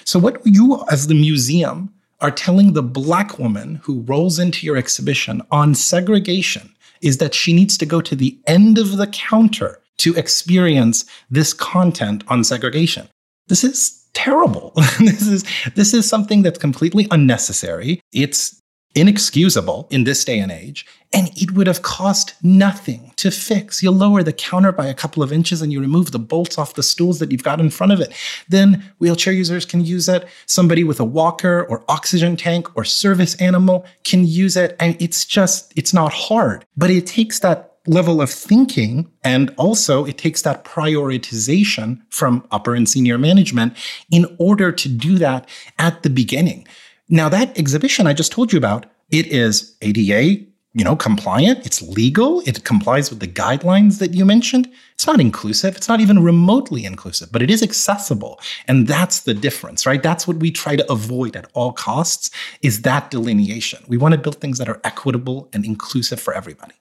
So, 0.03 0.19
what 0.19 0.41
you 0.45 0.83
as 0.91 1.07
the 1.07 1.15
museum 1.15 1.93
are 2.19 2.31
telling 2.31 2.73
the 2.73 2.83
Black 2.83 3.39
woman 3.39 3.75
who 3.83 4.01
rolls 4.01 4.37
into 4.37 4.65
your 4.65 4.77
exhibition 4.77 5.41
on 5.51 5.73
segregation 5.73 6.73
is 7.01 7.17
that 7.17 7.33
she 7.33 7.51
needs 7.51 7.77
to 7.79 7.85
go 7.85 7.99
to 7.99 8.15
the 8.15 8.37
end 8.45 8.77
of 8.77 8.97
the 8.97 9.07
counter 9.07 9.79
to 9.97 10.13
experience 10.15 11.05
this 11.31 11.53
content 11.53 12.23
on 12.27 12.43
segregation. 12.43 13.07
This 13.47 13.63
is 13.63 14.05
terrible. 14.13 14.71
this 14.99 15.27
is 15.27 15.43
this 15.75 15.93
is 15.93 16.07
something 16.07 16.43
that's 16.43 16.59
completely 16.59 17.07
unnecessary. 17.11 18.01
It's 18.13 18.59
inexcusable 18.95 19.87
in 19.89 20.03
this 20.03 20.23
day 20.23 20.39
and 20.39 20.51
age. 20.51 20.85
And 21.13 21.29
it 21.35 21.51
would 21.51 21.67
have 21.67 21.81
cost 21.81 22.35
nothing 22.41 23.11
to 23.17 23.31
fix. 23.31 23.83
You 23.83 23.91
lower 23.91 24.23
the 24.23 24.31
counter 24.31 24.71
by 24.71 24.87
a 24.87 24.93
couple 24.93 25.21
of 25.21 25.33
inches 25.33 25.61
and 25.61 25.71
you 25.71 25.81
remove 25.81 26.11
the 26.11 26.19
bolts 26.19 26.57
off 26.57 26.75
the 26.75 26.83
stools 26.83 27.19
that 27.19 27.31
you've 27.31 27.43
got 27.43 27.59
in 27.59 27.69
front 27.69 27.91
of 27.91 27.99
it. 27.99 28.13
Then 28.47 28.91
wheelchair 28.99 29.33
users 29.33 29.65
can 29.65 29.83
use 29.83 30.07
it. 30.07 30.25
Somebody 30.45 30.85
with 30.85 31.01
a 31.01 31.05
walker 31.05 31.65
or 31.69 31.83
oxygen 31.89 32.37
tank 32.37 32.75
or 32.77 32.85
service 32.85 33.35
animal 33.41 33.85
can 34.05 34.25
use 34.25 34.55
it. 34.55 34.75
And 34.79 34.99
it's 35.01 35.25
just, 35.25 35.73
it's 35.75 35.93
not 35.93 36.13
hard, 36.13 36.65
but 36.77 36.89
it 36.89 37.07
takes 37.07 37.39
that 37.39 37.71
level 37.87 38.21
of 38.21 38.29
thinking 38.29 39.11
and 39.23 39.53
also 39.57 40.05
it 40.05 40.17
takes 40.17 40.43
that 40.43 40.63
prioritization 40.63 41.99
from 42.09 42.47
upper 42.51 42.75
and 42.75 42.87
senior 42.87 43.17
management 43.17 43.75
in 44.11 44.25
order 44.39 44.71
to 44.71 44.87
do 44.87 45.17
that 45.17 45.49
at 45.79 46.03
the 46.03 46.09
beginning. 46.09 46.67
Now, 47.09 47.27
that 47.29 47.57
exhibition 47.57 48.07
I 48.07 48.13
just 48.13 48.31
told 48.31 48.53
you 48.53 48.57
about, 48.57 48.85
it 49.09 49.27
is 49.27 49.75
ADA, 49.81 50.45
you 50.73 50.85
know, 50.85 50.95
compliant. 50.95 51.65
It's 51.65 51.81
legal. 51.81 52.41
It 52.45 52.63
complies 52.63 53.09
with 53.09 53.19
the 53.19 53.27
guidelines 53.27 53.99
that 53.99 54.13
you 54.13 54.25
mentioned. 54.25 54.71
It's 54.93 55.05
not 55.05 55.19
inclusive. 55.19 55.75
It's 55.75 55.89
not 55.89 55.99
even 55.99 56.23
remotely 56.23 56.85
inclusive, 56.85 57.31
but 57.31 57.41
it 57.41 57.51
is 57.51 57.61
accessible. 57.61 58.39
And 58.67 58.87
that's 58.87 59.21
the 59.21 59.33
difference, 59.33 59.85
right? 59.85 60.01
That's 60.01 60.27
what 60.27 60.37
we 60.37 60.49
try 60.49 60.77
to 60.77 60.91
avoid 60.91 61.35
at 61.35 61.49
all 61.53 61.73
costs 61.73 62.29
is 62.61 62.83
that 62.83 63.11
delineation. 63.11 63.83
We 63.87 63.97
want 63.97 64.13
to 64.13 64.17
build 64.17 64.39
things 64.39 64.59
that 64.59 64.69
are 64.69 64.79
equitable 64.83 65.49
and 65.51 65.65
inclusive 65.65 66.21
for 66.21 66.33
everybody. 66.33 66.75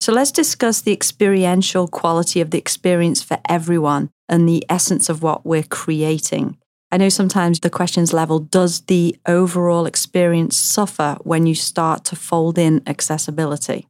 So 0.00 0.12
let's 0.12 0.32
discuss 0.32 0.80
the 0.80 0.92
experiential 0.92 1.86
quality 1.86 2.40
of 2.40 2.52
the 2.52 2.58
experience 2.58 3.22
for 3.22 3.38
everyone 3.46 4.08
and 4.30 4.48
the 4.48 4.64
essence 4.70 5.10
of 5.10 5.22
what 5.22 5.44
we're 5.44 5.62
creating. 5.62 6.56
I 6.92 6.96
know 6.96 7.08
sometimes 7.08 7.60
the 7.60 7.70
questions 7.70 8.12
level 8.12 8.40
does 8.40 8.80
the 8.82 9.16
overall 9.26 9.86
experience 9.86 10.56
suffer 10.56 11.16
when 11.22 11.46
you 11.46 11.54
start 11.54 12.04
to 12.06 12.16
fold 12.16 12.58
in 12.58 12.82
accessibility? 12.86 13.86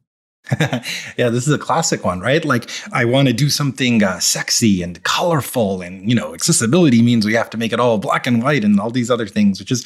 yeah, 0.59 1.29
this 1.29 1.47
is 1.47 1.53
a 1.53 1.57
classic 1.57 2.03
one, 2.03 2.19
right? 2.19 2.43
Like, 2.43 2.69
I 2.91 3.05
want 3.05 3.27
to 3.27 3.33
do 3.33 3.49
something 3.49 4.03
uh, 4.03 4.19
sexy 4.19 4.81
and 4.81 5.01
colorful, 5.03 5.81
and 5.81 6.07
you 6.07 6.15
know, 6.15 6.33
accessibility 6.33 7.01
means 7.01 7.25
we 7.25 7.33
have 7.33 7.49
to 7.51 7.57
make 7.57 7.73
it 7.73 7.79
all 7.79 7.97
black 7.97 8.25
and 8.27 8.41
white 8.43 8.63
and 8.63 8.79
all 8.79 8.89
these 8.89 9.11
other 9.11 9.27
things, 9.27 9.59
which 9.59 9.71
is 9.71 9.85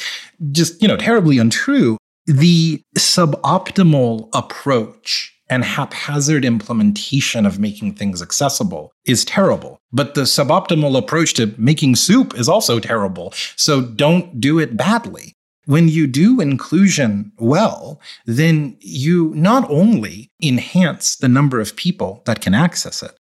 just 0.51 0.81
you 0.81 0.88
know 0.88 0.98
terribly 0.98 1.38
untrue. 1.38 1.98
The 2.25 2.81
suboptimal 2.98 4.29
approach 4.34 5.35
and 5.50 5.64
haphazard 5.64 6.44
implementation 6.44 7.46
of 7.46 7.60
making 7.60 7.94
things 7.94 8.22
accessible 8.22 8.92
is 9.06 9.25
terrible. 9.25 9.80
But 9.92 10.16
the 10.16 10.22
suboptimal 10.22 10.98
approach 10.98 11.34
to 11.36 11.54
making 11.58 11.96
soup 11.98 12.38
is 12.38 12.50
also 12.50 12.80
terrible. 12.80 13.34
So 13.56 13.82
don't 13.82 14.40
do 14.40 14.60
it 14.60 14.75
badly. 14.75 15.34
When 15.66 15.88
you 15.88 16.06
do 16.06 16.42
inclusion 16.42 17.32
well, 17.40 18.00
then 18.25 18.78
you 18.82 19.34
not 19.36 19.70
only 19.70 20.30
enhance 20.44 21.16
the 21.16 21.28
number 21.28 21.60
of 21.60 21.75
people 21.75 22.22
that 22.25 22.42
can 22.42 22.54
access 22.54 23.02
it, 23.02 23.16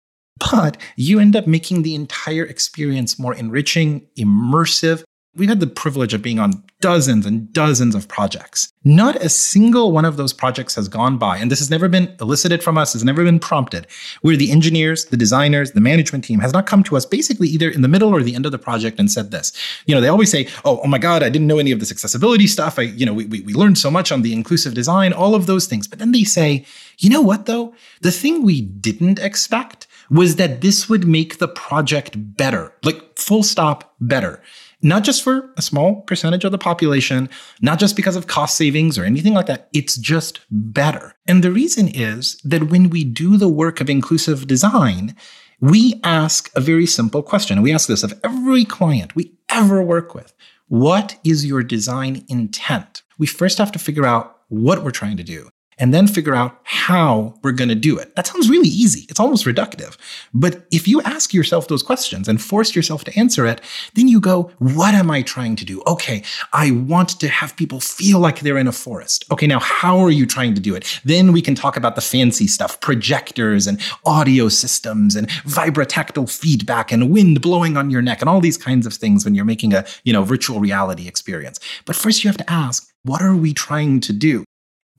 but 0.50 0.76
you 0.96 1.20
end 1.20 1.36
up 1.36 1.46
making 1.46 1.82
the 1.82 1.94
entire 1.94 2.44
experience 2.44 3.18
more 3.18 3.34
enriching, 3.34 4.06
immersive, 4.18 5.04
We've 5.34 5.48
had 5.48 5.60
the 5.60 5.66
privilege 5.66 6.12
of 6.12 6.20
being 6.20 6.38
on 6.38 6.62
dozens 6.82 7.24
and 7.24 7.50
dozens 7.54 7.94
of 7.94 8.06
projects. 8.06 8.70
Not 8.84 9.16
a 9.16 9.30
single 9.30 9.90
one 9.90 10.04
of 10.04 10.18
those 10.18 10.34
projects 10.34 10.74
has 10.74 10.88
gone 10.88 11.16
by, 11.16 11.38
and 11.38 11.50
this 11.50 11.58
has 11.58 11.70
never 11.70 11.88
been 11.88 12.14
elicited 12.20 12.62
from 12.62 12.76
us, 12.76 12.92
has 12.92 13.02
never 13.02 13.24
been 13.24 13.38
prompted, 13.38 13.86
where 14.20 14.36
the 14.36 14.50
engineers, 14.52 15.06
the 15.06 15.16
designers, 15.16 15.72
the 15.72 15.80
management 15.80 16.24
team 16.24 16.40
has 16.40 16.52
not 16.52 16.66
come 16.66 16.82
to 16.82 16.98
us 16.98 17.06
basically 17.06 17.48
either 17.48 17.70
in 17.70 17.80
the 17.80 17.88
middle 17.88 18.14
or 18.14 18.22
the 18.22 18.34
end 18.34 18.44
of 18.44 18.52
the 18.52 18.58
project 18.58 18.98
and 18.98 19.10
said 19.10 19.30
this. 19.30 19.52
You 19.86 19.94
know, 19.94 20.02
they 20.02 20.08
always 20.08 20.30
say, 20.30 20.48
oh, 20.66 20.82
oh 20.84 20.86
my 20.86 20.98
God, 20.98 21.22
I 21.22 21.30
didn't 21.30 21.48
know 21.48 21.58
any 21.58 21.72
of 21.72 21.80
this 21.80 21.90
accessibility 21.90 22.46
stuff. 22.46 22.78
I, 22.78 22.82
you 22.82 23.06
know, 23.06 23.14
we, 23.14 23.24
we, 23.24 23.40
we 23.40 23.54
learned 23.54 23.78
so 23.78 23.90
much 23.90 24.12
on 24.12 24.20
the 24.20 24.34
inclusive 24.34 24.74
design, 24.74 25.14
all 25.14 25.34
of 25.34 25.46
those 25.46 25.66
things. 25.66 25.88
But 25.88 25.98
then 25.98 26.12
they 26.12 26.24
say, 26.24 26.66
you 26.98 27.08
know 27.08 27.22
what 27.22 27.46
though? 27.46 27.74
The 28.02 28.12
thing 28.12 28.42
we 28.42 28.60
didn't 28.60 29.18
expect 29.18 29.86
was 30.10 30.36
that 30.36 30.60
this 30.60 30.90
would 30.90 31.08
make 31.08 31.38
the 31.38 31.48
project 31.48 32.16
better, 32.36 32.74
like 32.82 33.16
full 33.16 33.42
stop 33.42 33.94
better 33.98 34.42
not 34.82 35.04
just 35.04 35.22
for 35.22 35.50
a 35.56 35.62
small 35.62 36.02
percentage 36.02 36.44
of 36.44 36.52
the 36.52 36.58
population, 36.58 37.28
not 37.60 37.78
just 37.78 37.96
because 37.96 38.16
of 38.16 38.26
cost 38.26 38.56
savings 38.56 38.98
or 38.98 39.04
anything 39.04 39.34
like 39.34 39.46
that. 39.46 39.68
It's 39.72 39.96
just 39.96 40.40
better. 40.50 41.14
And 41.26 41.42
the 41.42 41.52
reason 41.52 41.88
is 41.88 42.40
that 42.44 42.70
when 42.70 42.90
we 42.90 43.04
do 43.04 43.36
the 43.36 43.48
work 43.48 43.80
of 43.80 43.88
inclusive 43.88 44.46
design, 44.46 45.14
we 45.60 46.00
ask 46.02 46.50
a 46.56 46.60
very 46.60 46.86
simple 46.86 47.22
question. 47.22 47.62
We 47.62 47.72
ask 47.72 47.88
this 47.88 48.02
of 48.02 48.18
every 48.24 48.64
client 48.64 49.14
we 49.14 49.32
ever 49.48 49.82
work 49.82 50.14
with. 50.14 50.34
What 50.66 51.16
is 51.22 51.46
your 51.46 51.62
design 51.62 52.24
intent? 52.28 53.02
We 53.18 53.26
first 53.26 53.58
have 53.58 53.70
to 53.72 53.78
figure 53.78 54.06
out 54.06 54.40
what 54.48 54.82
we're 54.82 54.90
trying 54.90 55.16
to 55.18 55.22
do 55.22 55.48
and 55.82 55.92
then 55.92 56.06
figure 56.06 56.36
out 56.36 56.60
how 56.62 57.34
we're 57.42 57.50
going 57.50 57.68
to 57.68 57.74
do 57.74 57.98
it. 57.98 58.14
That 58.14 58.28
sounds 58.28 58.48
really 58.48 58.68
easy. 58.68 59.04
It's 59.08 59.18
almost 59.18 59.46
reductive. 59.46 59.96
But 60.32 60.64
if 60.70 60.86
you 60.86 61.02
ask 61.02 61.34
yourself 61.34 61.66
those 61.66 61.82
questions 61.82 62.28
and 62.28 62.40
force 62.40 62.76
yourself 62.76 63.02
to 63.02 63.18
answer 63.18 63.46
it, 63.46 63.60
then 63.94 64.06
you 64.06 64.20
go, 64.20 64.52
what 64.58 64.94
am 64.94 65.10
I 65.10 65.22
trying 65.22 65.56
to 65.56 65.64
do? 65.64 65.82
Okay, 65.88 66.22
I 66.52 66.70
want 66.70 67.18
to 67.18 67.26
have 67.26 67.56
people 67.56 67.80
feel 67.80 68.20
like 68.20 68.40
they're 68.40 68.58
in 68.58 68.68
a 68.68 68.72
forest. 68.72 69.24
Okay, 69.32 69.48
now 69.48 69.58
how 69.58 69.98
are 69.98 70.12
you 70.12 70.24
trying 70.24 70.54
to 70.54 70.60
do 70.60 70.76
it? 70.76 71.00
Then 71.04 71.32
we 71.32 71.42
can 71.42 71.56
talk 71.56 71.76
about 71.76 71.96
the 71.96 72.00
fancy 72.00 72.46
stuff, 72.46 72.80
projectors 72.80 73.66
and 73.66 73.80
audio 74.06 74.48
systems 74.48 75.16
and 75.16 75.28
vibrotactile 75.28 76.30
feedback 76.30 76.92
and 76.92 77.10
wind 77.10 77.42
blowing 77.42 77.76
on 77.76 77.90
your 77.90 78.02
neck 78.02 78.20
and 78.20 78.30
all 78.30 78.40
these 78.40 78.56
kinds 78.56 78.86
of 78.86 78.94
things 78.94 79.24
when 79.24 79.34
you're 79.34 79.44
making 79.44 79.74
a, 79.74 79.84
you 80.04 80.12
know, 80.12 80.22
virtual 80.22 80.60
reality 80.60 81.08
experience. 81.08 81.58
But 81.86 81.96
first 81.96 82.22
you 82.22 82.28
have 82.28 82.36
to 82.36 82.48
ask, 82.48 82.88
what 83.02 83.20
are 83.20 83.34
we 83.34 83.52
trying 83.52 83.98
to 84.02 84.12
do? 84.12 84.44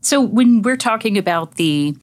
So 0.03 0.21
when 0.21 0.61
we're 0.61 0.77
talking 0.77 1.17
about 1.17 1.55
the 1.55 1.95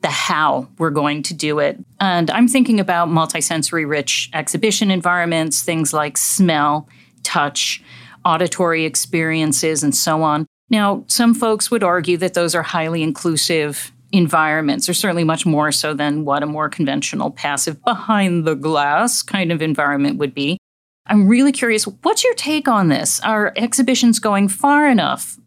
the 0.00 0.08
how 0.08 0.68
we're 0.78 0.90
going 0.90 1.24
to 1.24 1.34
do 1.34 1.58
it, 1.58 1.76
and 1.98 2.30
I'm 2.30 2.46
thinking 2.46 2.78
about 2.78 3.08
multisensory 3.08 3.88
rich 3.88 4.30
exhibition 4.32 4.92
environments, 4.92 5.62
things 5.64 5.92
like 5.92 6.16
smell, 6.16 6.88
touch, 7.24 7.82
auditory 8.24 8.84
experiences, 8.84 9.82
and 9.82 9.92
so 9.92 10.22
on. 10.22 10.46
Now, 10.70 11.02
some 11.08 11.34
folks 11.34 11.68
would 11.70 11.82
argue 11.82 12.16
that 12.18 12.34
those 12.34 12.54
are 12.54 12.62
highly 12.62 13.02
inclusive 13.02 13.90
environments, 14.12 14.88
or 14.88 14.94
certainly 14.94 15.24
much 15.24 15.44
more 15.44 15.72
so 15.72 15.94
than 15.94 16.24
what 16.24 16.44
a 16.44 16.46
more 16.46 16.68
conventional 16.68 17.32
passive 17.32 17.82
behind 17.84 18.44
the 18.44 18.54
glass 18.54 19.22
kind 19.22 19.50
of 19.50 19.60
environment 19.62 20.18
would 20.18 20.34
be. 20.34 20.58
I'm 21.06 21.26
really 21.26 21.52
curious, 21.52 21.84
what's 21.84 22.22
your 22.22 22.34
take 22.34 22.68
on 22.68 22.88
this? 22.88 23.18
Are 23.20 23.52
exhibitions 23.56 24.20
going 24.20 24.48
far 24.48 24.86
enough? 24.86 25.38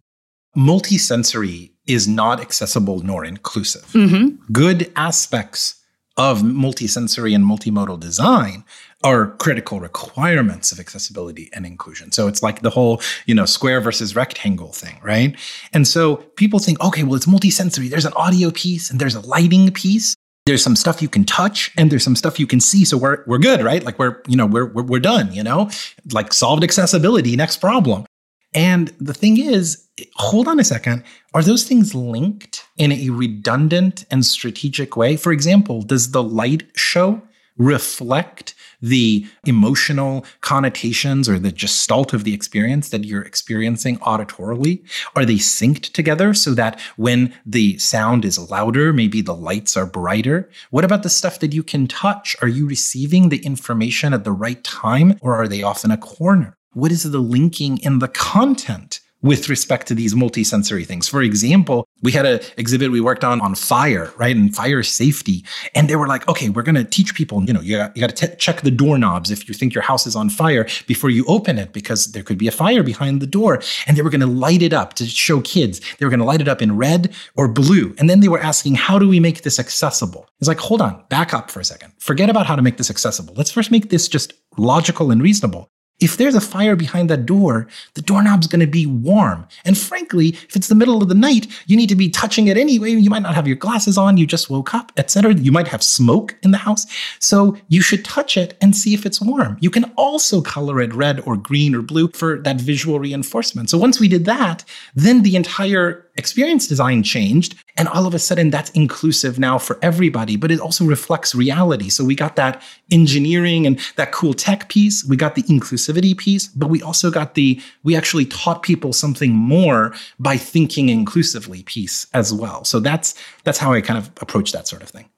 Multisensory 0.58 1.72
is 1.93 2.07
not 2.07 2.39
accessible 2.39 3.01
nor 3.01 3.25
inclusive. 3.25 3.86
Mm-hmm. 3.91 4.51
Good 4.51 4.91
aspects 4.95 5.81
of 6.17 6.41
multisensory 6.41 7.33
and 7.33 7.43
multimodal 7.43 8.00
design 8.00 8.63
are 9.03 9.31
critical 9.38 9.79
requirements 9.79 10.71
of 10.71 10.79
accessibility 10.79 11.50
and 11.53 11.65
inclusion. 11.65 12.12
So 12.12 12.27
it's 12.27 12.43
like 12.43 12.62
the 12.62 12.69
whole, 12.69 13.01
you 13.25 13.33
know, 13.33 13.45
square 13.45 13.81
versus 13.81 14.15
rectangle 14.15 14.74
thing, 14.74 15.00
right? 15.01 15.36
And 15.74 15.88
so 15.88 16.17
people 16.36 16.60
think, 16.60 16.79
okay, 16.83 17.03
well, 17.03 17.15
it's 17.15 17.25
multisensory. 17.25 17.89
There's 17.89 18.05
an 18.05 18.13
audio 18.13 18.51
piece 18.51 18.91
and 18.91 19.00
there's 19.00 19.15
a 19.15 19.21
lighting 19.21 19.71
piece. 19.71 20.15
There's 20.45 20.63
some 20.63 20.75
stuff 20.75 21.01
you 21.01 21.10
can 21.10 21.24
touch 21.24 21.71
and 21.77 21.91
there's 21.91 22.03
some 22.03 22.15
stuff 22.15 22.39
you 22.39 22.48
can 22.48 22.60
see. 22.60 22.83
So 22.86 22.98
we're, 22.98 23.24
we're 23.25 23.39
good, 23.39 23.63
right? 23.63 23.83
Like 23.83 23.98
we're, 23.98 24.21
you 24.27 24.36
know, 24.36 24.45
we're, 24.45 24.65
we're, 24.65 24.83
we're 24.83 25.00
done, 25.00 25.31
you 25.33 25.43
know, 25.43 25.69
like 26.12 26.33
solved 26.33 26.63
accessibility, 26.63 27.36
next 27.36 27.57
problem. 27.57 28.05
And 28.53 28.89
the 29.00 29.13
thing 29.13 29.38
is, 29.38 29.88
hold 30.15 30.48
on 30.48 30.60
a 30.60 30.63
second. 30.63 31.03
Are 31.34 31.43
those 31.43 31.63
things 31.63 31.96
linked 31.96 32.65
in 32.77 32.91
a 32.91 33.10
redundant 33.10 34.05
and 34.12 34.25
strategic 34.25 34.98
way? 34.98 35.15
For 35.15 35.31
example, 35.31 35.81
does 35.81 36.12
the 36.12 36.24
light 36.24 36.63
show 36.75 37.22
reflect 37.58 38.55
the 38.81 39.25
emotional 39.46 40.25
connotations 40.41 41.29
or 41.29 41.38
the 41.38 41.51
gestalt 41.51 42.13
of 42.13 42.24
the 42.24 42.34
experience 42.34 42.89
that 42.89 43.05
you're 43.05 43.22
experiencing 43.22 43.98
auditorily? 44.00 44.81
Are 45.15 45.25
they 45.25 45.36
synced 45.36 45.93
together 45.93 46.34
so 46.34 46.53
that 46.55 46.79
when 46.98 47.34
the 47.46 47.77
sound 47.77 48.25
is 48.25 48.50
louder, 48.50 48.91
maybe 48.91 49.22
the 49.22 49.36
lights 49.36 49.77
are 49.77 49.86
brighter? 49.86 50.50
What 50.72 50.86
about 50.86 51.03
the 51.03 51.10
stuff 51.10 51.39
that 51.39 51.53
you 51.53 51.63
can 51.63 51.88
touch? 51.88 52.36
Are 52.41 52.48
you 52.48 52.67
receiving 52.67 53.29
the 53.29 53.46
information 53.46 54.13
at 54.13 54.24
the 54.24 54.31
right 54.31 54.63
time 54.63 55.17
or 55.22 55.36
are 55.36 55.48
they 55.48 55.62
off 55.63 55.86
in 55.86 55.91
a 55.91 55.98
corner? 55.98 56.58
What 56.74 56.92
is 56.92 57.04
the 57.04 57.20
linking 57.20 57.78
in 57.80 58.00
the 58.00 58.08
content 58.08 59.01
with 59.22 59.50
respect 59.50 59.88
to 59.88 59.96
these 59.96 60.13
multisensory 60.13 60.86
things. 60.86 61.08
For 61.08 61.22
example, 61.22 61.88
we 62.01 62.12
had 62.12 62.25
an 62.25 62.40
exhibit 62.58 62.92
we 62.92 63.01
worked 63.01 63.24
on 63.24 63.40
on 63.42 63.56
fire, 63.56 64.12
right? 64.18 64.36
And 64.36 64.56
fire 64.56 64.82
safety. 64.84 65.46
And 65.75 65.90
they 65.90 65.96
were 65.96 66.08
like, 66.08 66.28
okay, 66.28 66.50
we're 66.50 66.63
going 66.63 66.75
to 66.75 66.84
teach 66.84 67.13
people, 67.13 67.44
you 67.44 67.54
know, 67.54 67.62
you 67.62 67.78
got, 67.78 67.96
you 67.96 68.01
got 68.01 68.16
to 68.16 68.28
t- 68.28 68.36
check 68.38 68.62
the 68.62 68.72
doorknobs 68.72 69.30
if 69.30 69.48
you 69.48 69.54
think 69.54 69.74
your 69.74 69.84
house 69.84 70.08
is 70.08 70.16
on 70.16 70.30
fire 70.30 70.68
before 70.88 71.10
you 71.10 71.25
open 71.25 71.58
it 71.60 71.74
because 71.74 72.12
there 72.13 72.24
could 72.24 72.38
be 72.38 72.48
a 72.48 72.51
fire 72.51 72.84
behind 72.84 73.22
the 73.22 73.28
door. 73.28 73.62
And 73.86 73.96
they 73.96 74.01
were 74.01 74.10
going 74.10 74.22
to 74.22 74.28
light 74.28 74.62
it 74.62 74.74
up 74.74 74.96
to 74.96 75.06
show 75.06 75.42
kids. 75.42 75.80
They 75.98 76.06
were 76.06 76.10
going 76.10 76.20
to 76.20 76.25
light 76.25 76.42
it 76.42 76.48
up 76.48 76.62
in 76.62 76.78
red 76.78 77.13
or 77.36 77.48
blue. 77.48 77.94
And 77.98 78.10
then 78.10 78.22
they 78.22 78.28
were 78.28 78.40
asking, 78.40 78.75
how 78.75 78.98
do 78.98 79.08
we 79.08 79.20
make 79.20 79.44
this 79.44 79.60
accessible? 79.60 80.28
It's 80.40 80.48
like, 80.48 80.60
hold 80.60 80.82
on, 80.82 81.04
back 81.10 81.34
up 81.34 81.51
for 81.51 81.60
a 81.60 81.66
second. 81.66 81.94
Forget 82.00 82.30
about 82.30 82.48
how 82.48 82.56
to 82.56 82.62
make 82.62 82.78
this 82.78 82.90
accessible. 82.90 83.36
Let's 83.36 83.51
first 83.51 83.70
make 83.70 83.90
this 83.90 84.08
just 84.08 84.34
logical 84.58 85.12
and 85.12 85.22
reasonable 85.22 85.70
if 86.01 86.17
there's 86.17 86.36
a 86.36 86.41
fire 86.41 86.75
behind 86.75 87.10
that 87.10 87.25
door, 87.25 87.67
the 87.93 88.01
doorknob's 88.01 88.48
going 88.48 88.60
to 88.60 88.67
be 88.67 88.86
warm. 88.86 89.48
And 89.63 89.77
frankly, 89.77 90.29
if 90.29 90.55
it's 90.55 90.67
the 90.67 90.75
middle 90.75 91.01
of 91.01 91.08
the 91.08 91.15
night, 91.15 91.48
you 91.67 91.77
need 91.77 91.89
to 91.89 91.96
be 91.96 92.10
touching 92.10 92.48
it 92.48 92.58
anyway. 92.58 92.91
You 92.91 93.10
might 93.10 93.22
not 93.22 93.36
have 93.36 93.48
your 93.48 93.55
glasses 93.55 93.98
on, 93.98 94.17
you 94.17 94.25
just 94.25 94.50
woke 94.50 94.74
up, 94.74 94.91
etc. 94.98 95.34
You 95.36 95.51
might 95.51 95.67
have 95.67 95.84
smoke 95.84 96.36
in 96.43 96.51
the 96.51 96.58
house. 96.58 96.86
So 97.20 97.55
you 97.67 97.81
should 97.81 98.03
touch 98.03 98.36
it 98.36 98.58
and 98.62 98.75
see 98.75 98.93
if 98.93 99.05
it's 99.05 99.22
warm. 99.22 99.58
You 99.62 99.70
can 99.70 99.86
also 99.96 100.41
color 100.41 100.81
it 100.81 100.93
red 100.93 101.22
or 101.22 101.38
green 101.38 101.75
or 101.75 101.81
blue 101.81 102.08
for 102.10 102.39
that 102.39 102.60
visual 102.60 103.00
reinforcement. 103.00 103.70
So 103.70 103.77
once 103.77 104.00
we 104.00 104.08
did 104.08 104.25
that, 104.25 104.65
then 104.96 105.22
the 105.22 105.36
entire 105.36 106.05
experience 106.15 106.68
design 106.68 107.03
changed. 107.03 107.56
And 107.77 107.88
all 107.88 108.06
of 108.06 108.13
a 108.13 108.20
sudden, 108.20 108.50
that's 108.50 108.70
inclusive 108.72 109.39
now 109.39 109.58
for 109.58 109.80
everybody, 109.82 110.36
but 110.36 110.51
it 110.51 110.60
also 110.60 110.86
reflects 110.86 111.34
reality. 111.34 111.89
So 111.89 112.03
we 112.03 112.15
got 112.15 112.36
that 112.36 112.62
engineering 112.91 113.65
and 113.65 113.80
that 113.96 114.12
cool 114.12 114.34
tech 114.34 114.70
piece. 114.70 115.06
We 115.06 115.15
got 115.15 115.36
the 115.36 115.44
inclusivity 115.44 116.18
piece, 116.18 116.48
but 116.48 116.68
we 116.68 116.82
also 116.82 117.12
got 117.12 117.36
the, 117.36 117.62
we 117.84 117.96
actually 117.96 118.25
taught 118.25 118.63
people 118.63 118.94
something 118.94 119.32
more 119.32 119.94
by 120.20 120.38
thinking 120.38 120.89
inclusively 120.89 121.63
piece 121.63 122.08
as 122.13 122.34
well. 122.34 122.63
So 122.65 122.80
that's, 122.80 123.15
that's 123.44 123.58
how 123.58 123.74
I 123.74 123.82
kind 123.82 123.98
of 123.98 124.12
approach 124.22 124.51
that 124.51 124.68
sort 124.68 124.84
of 124.84 124.89
thing. 124.89 125.10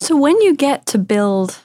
So 0.00 0.16
when 0.16 0.40
you 0.40 0.54
get 0.54 0.86
to 0.86 0.98
build, 0.98 1.58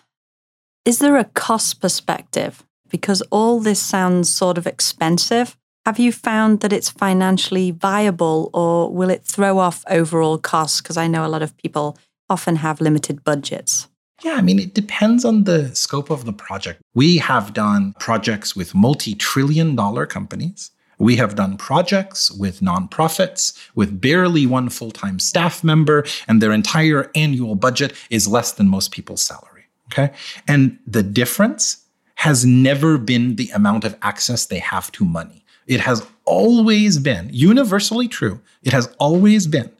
is 0.86 1.00
there 1.00 1.18
a 1.18 1.26
cost 1.26 1.80
perspective? 1.80 2.64
Because 2.90 3.22
all 3.32 3.60
this 3.60 3.82
sounds 3.82 4.30
sort 4.30 4.58
of 4.58 4.68
expensive. 4.68 5.58
Have 5.86 6.00
you 6.00 6.14
found 6.14 6.62
that 6.62 6.72
it's 6.72 6.90
financially 6.90 7.72
viable 7.72 8.50
or 8.54 8.90
will 8.94 9.10
it 9.10 9.26
throw 9.26 9.60
off 9.60 9.84
overall 9.90 10.38
costs? 10.38 10.82
Because 10.82 10.96
I 10.96 11.08
know 11.08 11.26
a 11.26 11.28
lot 11.28 11.42
of 11.42 11.58
people 11.58 11.98
often 12.30 12.56
have 12.58 12.80
limited 12.80 13.24
budgets. 13.26 13.90
Yeah, 14.24 14.36
I 14.36 14.42
mean, 14.42 14.60
it 14.60 14.74
depends 14.74 15.26
on 15.26 15.44
the 15.44 15.76
scope 15.76 16.10
of 16.10 16.24
the 16.24 16.32
project. 16.32 16.82
We 16.94 17.18
have 17.18 17.54
done 17.54 17.94
projects 18.00 18.56
with 18.56 18.74
multi 18.74 19.14
trillion 19.14 19.76
dollar 19.76 20.06
companies. 20.06 20.72
We 21.00 21.18
have 21.18 21.36
done 21.36 21.58
projects 21.58 22.32
with 22.32 22.62
nonprofits 22.62 23.58
with 23.76 24.00
barely 24.00 24.46
one 24.46 24.70
full 24.70 24.92
time 24.92 25.20
staff 25.20 25.66
member, 25.66 26.06
and 26.30 26.42
their 26.42 26.54
entire 26.54 27.12
annual 27.14 27.56
budget 27.56 27.94
is 28.10 28.26
less 28.26 28.54
than 28.54 28.70
most 28.70 28.92
people's 28.92 29.22
salary. 29.22 29.66
Okay. 29.92 30.14
And 30.48 30.80
the 30.88 31.04
difference 31.04 31.84
has 32.16 32.46
never 32.46 32.98
been 32.98 33.36
the 33.36 33.50
amount 33.50 33.84
of 33.84 33.98
access 34.02 34.46
they 34.46 34.60
have 34.60 34.90
to 34.94 35.04
money. 35.04 35.43
It 35.68 35.80
has 35.82 36.06
always 36.26 37.00
been 37.00 37.30
universally 37.32 38.08
true. 38.08 38.40
It 38.64 38.74
has 38.74 38.88
always 39.00 39.48
been 39.48 39.72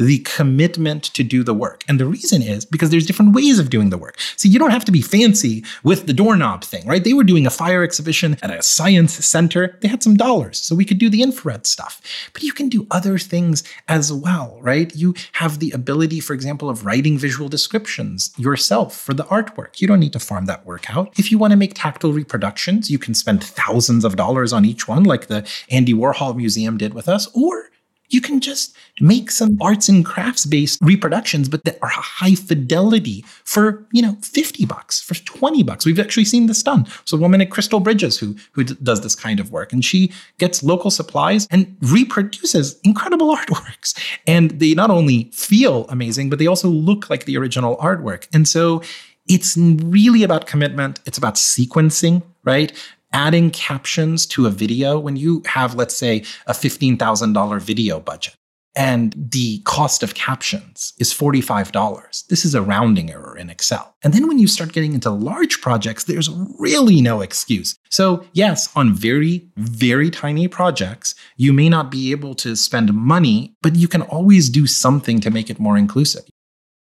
the 0.00 0.18
commitment 0.20 1.04
to 1.04 1.22
do 1.22 1.44
the 1.44 1.52
work. 1.52 1.84
And 1.86 2.00
the 2.00 2.06
reason 2.06 2.40
is 2.40 2.64
because 2.64 2.88
there's 2.88 3.04
different 3.04 3.34
ways 3.34 3.58
of 3.58 3.68
doing 3.68 3.90
the 3.90 3.98
work. 3.98 4.18
So 4.36 4.48
you 4.48 4.58
don't 4.58 4.70
have 4.70 4.86
to 4.86 4.92
be 4.92 5.02
fancy 5.02 5.62
with 5.84 6.06
the 6.06 6.14
doorknob 6.14 6.64
thing, 6.64 6.86
right? 6.86 7.04
They 7.04 7.12
were 7.12 7.22
doing 7.22 7.46
a 7.46 7.50
fire 7.50 7.82
exhibition 7.82 8.38
at 8.40 8.50
a 8.50 8.62
science 8.62 9.12
center. 9.12 9.78
They 9.82 9.88
had 9.88 10.02
some 10.02 10.16
dollars, 10.16 10.58
so 10.58 10.74
we 10.74 10.86
could 10.86 10.96
do 10.96 11.10
the 11.10 11.22
infrared 11.22 11.66
stuff. 11.66 12.00
But 12.32 12.42
you 12.42 12.54
can 12.54 12.70
do 12.70 12.86
other 12.90 13.18
things 13.18 13.62
as 13.88 14.10
well, 14.10 14.58
right? 14.62 14.94
You 14.96 15.14
have 15.32 15.58
the 15.58 15.70
ability, 15.72 16.20
for 16.20 16.32
example, 16.32 16.70
of 16.70 16.86
writing 16.86 17.18
visual 17.18 17.50
descriptions 17.50 18.32
yourself 18.38 18.96
for 18.96 19.12
the 19.12 19.24
artwork. 19.24 19.82
You 19.82 19.88
don't 19.88 20.00
need 20.00 20.14
to 20.14 20.18
farm 20.18 20.46
that 20.46 20.64
work 20.64 20.88
out. 20.96 21.12
If 21.18 21.30
you 21.30 21.36
want 21.36 21.50
to 21.50 21.58
make 21.58 21.74
tactile 21.74 22.14
reproductions, 22.14 22.90
you 22.90 22.98
can 22.98 23.12
spend 23.12 23.44
thousands 23.44 24.06
of 24.06 24.16
dollars 24.16 24.54
on 24.54 24.64
each 24.64 24.88
one, 24.88 25.04
like 25.04 25.26
the 25.26 25.46
Andy 25.68 25.92
Warhol 25.92 26.34
Museum 26.34 26.78
did 26.78 26.94
with 26.94 27.06
us, 27.06 27.28
or 27.34 27.69
you 28.10 28.20
can 28.20 28.40
just 28.40 28.76
make 29.00 29.30
some 29.30 29.56
arts 29.60 29.88
and 29.88 30.04
crafts 30.04 30.44
based 30.44 30.78
reproductions, 30.82 31.48
but 31.48 31.64
that 31.64 31.78
are 31.82 31.88
high 31.88 32.34
fidelity 32.34 33.24
for, 33.44 33.86
you 33.92 34.02
know, 34.02 34.16
50 34.22 34.66
bucks, 34.66 35.00
for 35.00 35.14
20 35.14 35.62
bucks. 35.62 35.86
We've 35.86 35.98
actually 35.98 36.24
seen 36.24 36.46
this 36.46 36.62
done. 36.62 36.86
So 37.04 37.16
a 37.16 37.20
woman 37.20 37.40
at 37.40 37.50
Crystal 37.50 37.80
Bridges 37.80 38.18
who, 38.18 38.36
who 38.52 38.64
d- 38.64 38.76
does 38.82 39.00
this 39.00 39.14
kind 39.14 39.40
of 39.40 39.50
work 39.50 39.72
and 39.72 39.84
she 39.84 40.12
gets 40.38 40.62
local 40.62 40.90
supplies 40.90 41.46
and 41.50 41.76
reproduces 41.80 42.78
incredible 42.84 43.34
artworks. 43.36 43.98
And 44.26 44.50
they 44.52 44.74
not 44.74 44.90
only 44.90 45.30
feel 45.32 45.86
amazing, 45.88 46.30
but 46.30 46.38
they 46.38 46.46
also 46.46 46.68
look 46.68 47.08
like 47.08 47.24
the 47.24 47.36
original 47.36 47.76
artwork. 47.78 48.26
And 48.32 48.46
so 48.46 48.82
it's 49.28 49.56
really 49.56 50.24
about 50.24 50.46
commitment. 50.46 51.00
It's 51.06 51.18
about 51.18 51.34
sequencing, 51.34 52.22
right? 52.44 52.72
Adding 53.12 53.50
captions 53.50 54.26
to 54.26 54.46
a 54.46 54.50
video 54.50 54.98
when 54.98 55.16
you 55.16 55.42
have, 55.46 55.74
let's 55.74 55.96
say, 55.96 56.24
a 56.46 56.52
$15,000 56.52 57.60
video 57.60 58.00
budget 58.00 58.34
and 58.76 59.14
the 59.16 59.58
cost 59.60 60.02
of 60.02 60.14
captions 60.14 60.92
is 60.98 61.12
$45. 61.12 62.26
This 62.28 62.44
is 62.44 62.54
a 62.54 62.62
rounding 62.62 63.10
error 63.10 63.36
in 63.36 63.50
Excel. 63.50 63.96
And 64.02 64.14
then 64.14 64.28
when 64.28 64.38
you 64.38 64.46
start 64.46 64.72
getting 64.72 64.94
into 64.94 65.10
large 65.10 65.60
projects, 65.60 66.04
there's 66.04 66.30
really 66.58 67.00
no 67.00 67.20
excuse. 67.20 67.76
So, 67.90 68.24
yes, 68.32 68.68
on 68.76 68.94
very, 68.94 69.48
very 69.56 70.10
tiny 70.10 70.46
projects, 70.46 71.14
you 71.36 71.52
may 71.52 71.68
not 71.68 71.90
be 71.90 72.12
able 72.12 72.34
to 72.36 72.54
spend 72.54 72.94
money, 72.94 73.56
but 73.60 73.74
you 73.74 73.88
can 73.88 74.02
always 74.02 74.48
do 74.48 74.66
something 74.66 75.20
to 75.20 75.30
make 75.30 75.50
it 75.50 75.58
more 75.58 75.76
inclusive. 75.76 76.24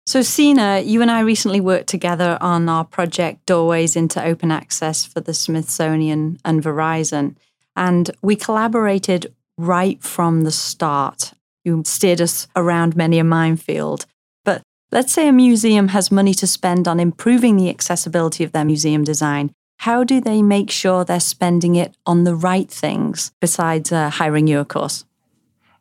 So, 0.08 0.22
Sina, 0.22 0.82
you 0.82 1.02
and 1.02 1.10
I 1.10 1.22
recently 1.22 1.60
worked 1.60 1.88
together 1.88 2.38
on 2.40 2.70
our 2.70 2.86
project 2.86 3.44
Doorways 3.48 3.96
into 3.96 4.24
Open 4.24 4.52
Access 4.52 5.04
for 5.04 5.20
the 5.20 5.34
Smithsonian 5.34 6.40
and 6.46 6.62
Verizon. 6.62 7.36
And 7.76 8.12
we 8.22 8.36
collaborated 8.36 9.34
right 9.58 10.02
from 10.04 10.44
the 10.44 10.52
start. 10.52 11.34
You 11.64 11.82
steered 11.86 12.22
us 12.22 12.48
around 12.56 12.96
many 12.96 13.18
a 13.18 13.24
minefield. 13.24 14.06
But 14.44 14.62
let's 14.92 15.12
say 15.12 15.28
a 15.28 15.34
museum 15.34 15.88
has 15.88 16.12
money 16.12 16.36
to 16.36 16.46
spend 16.46 16.88
on 16.88 17.00
improving 17.00 17.58
the 17.58 17.70
accessibility 17.70 18.44
of 18.44 18.52
their 18.52 18.66
museum 18.66 19.04
design. 19.04 19.52
How 19.80 20.04
do 20.04 20.22
they 20.22 20.44
make 20.44 20.70
sure 20.70 21.04
they're 21.04 21.20
spending 21.20 21.76
it 21.76 21.98
on 22.06 22.26
the 22.26 22.36
right 22.36 22.70
things 22.70 23.32
besides 23.42 23.92
uh, 23.92 24.12
hiring 24.12 24.46
you, 24.46 24.60
of 24.60 24.68
course? 24.68 25.04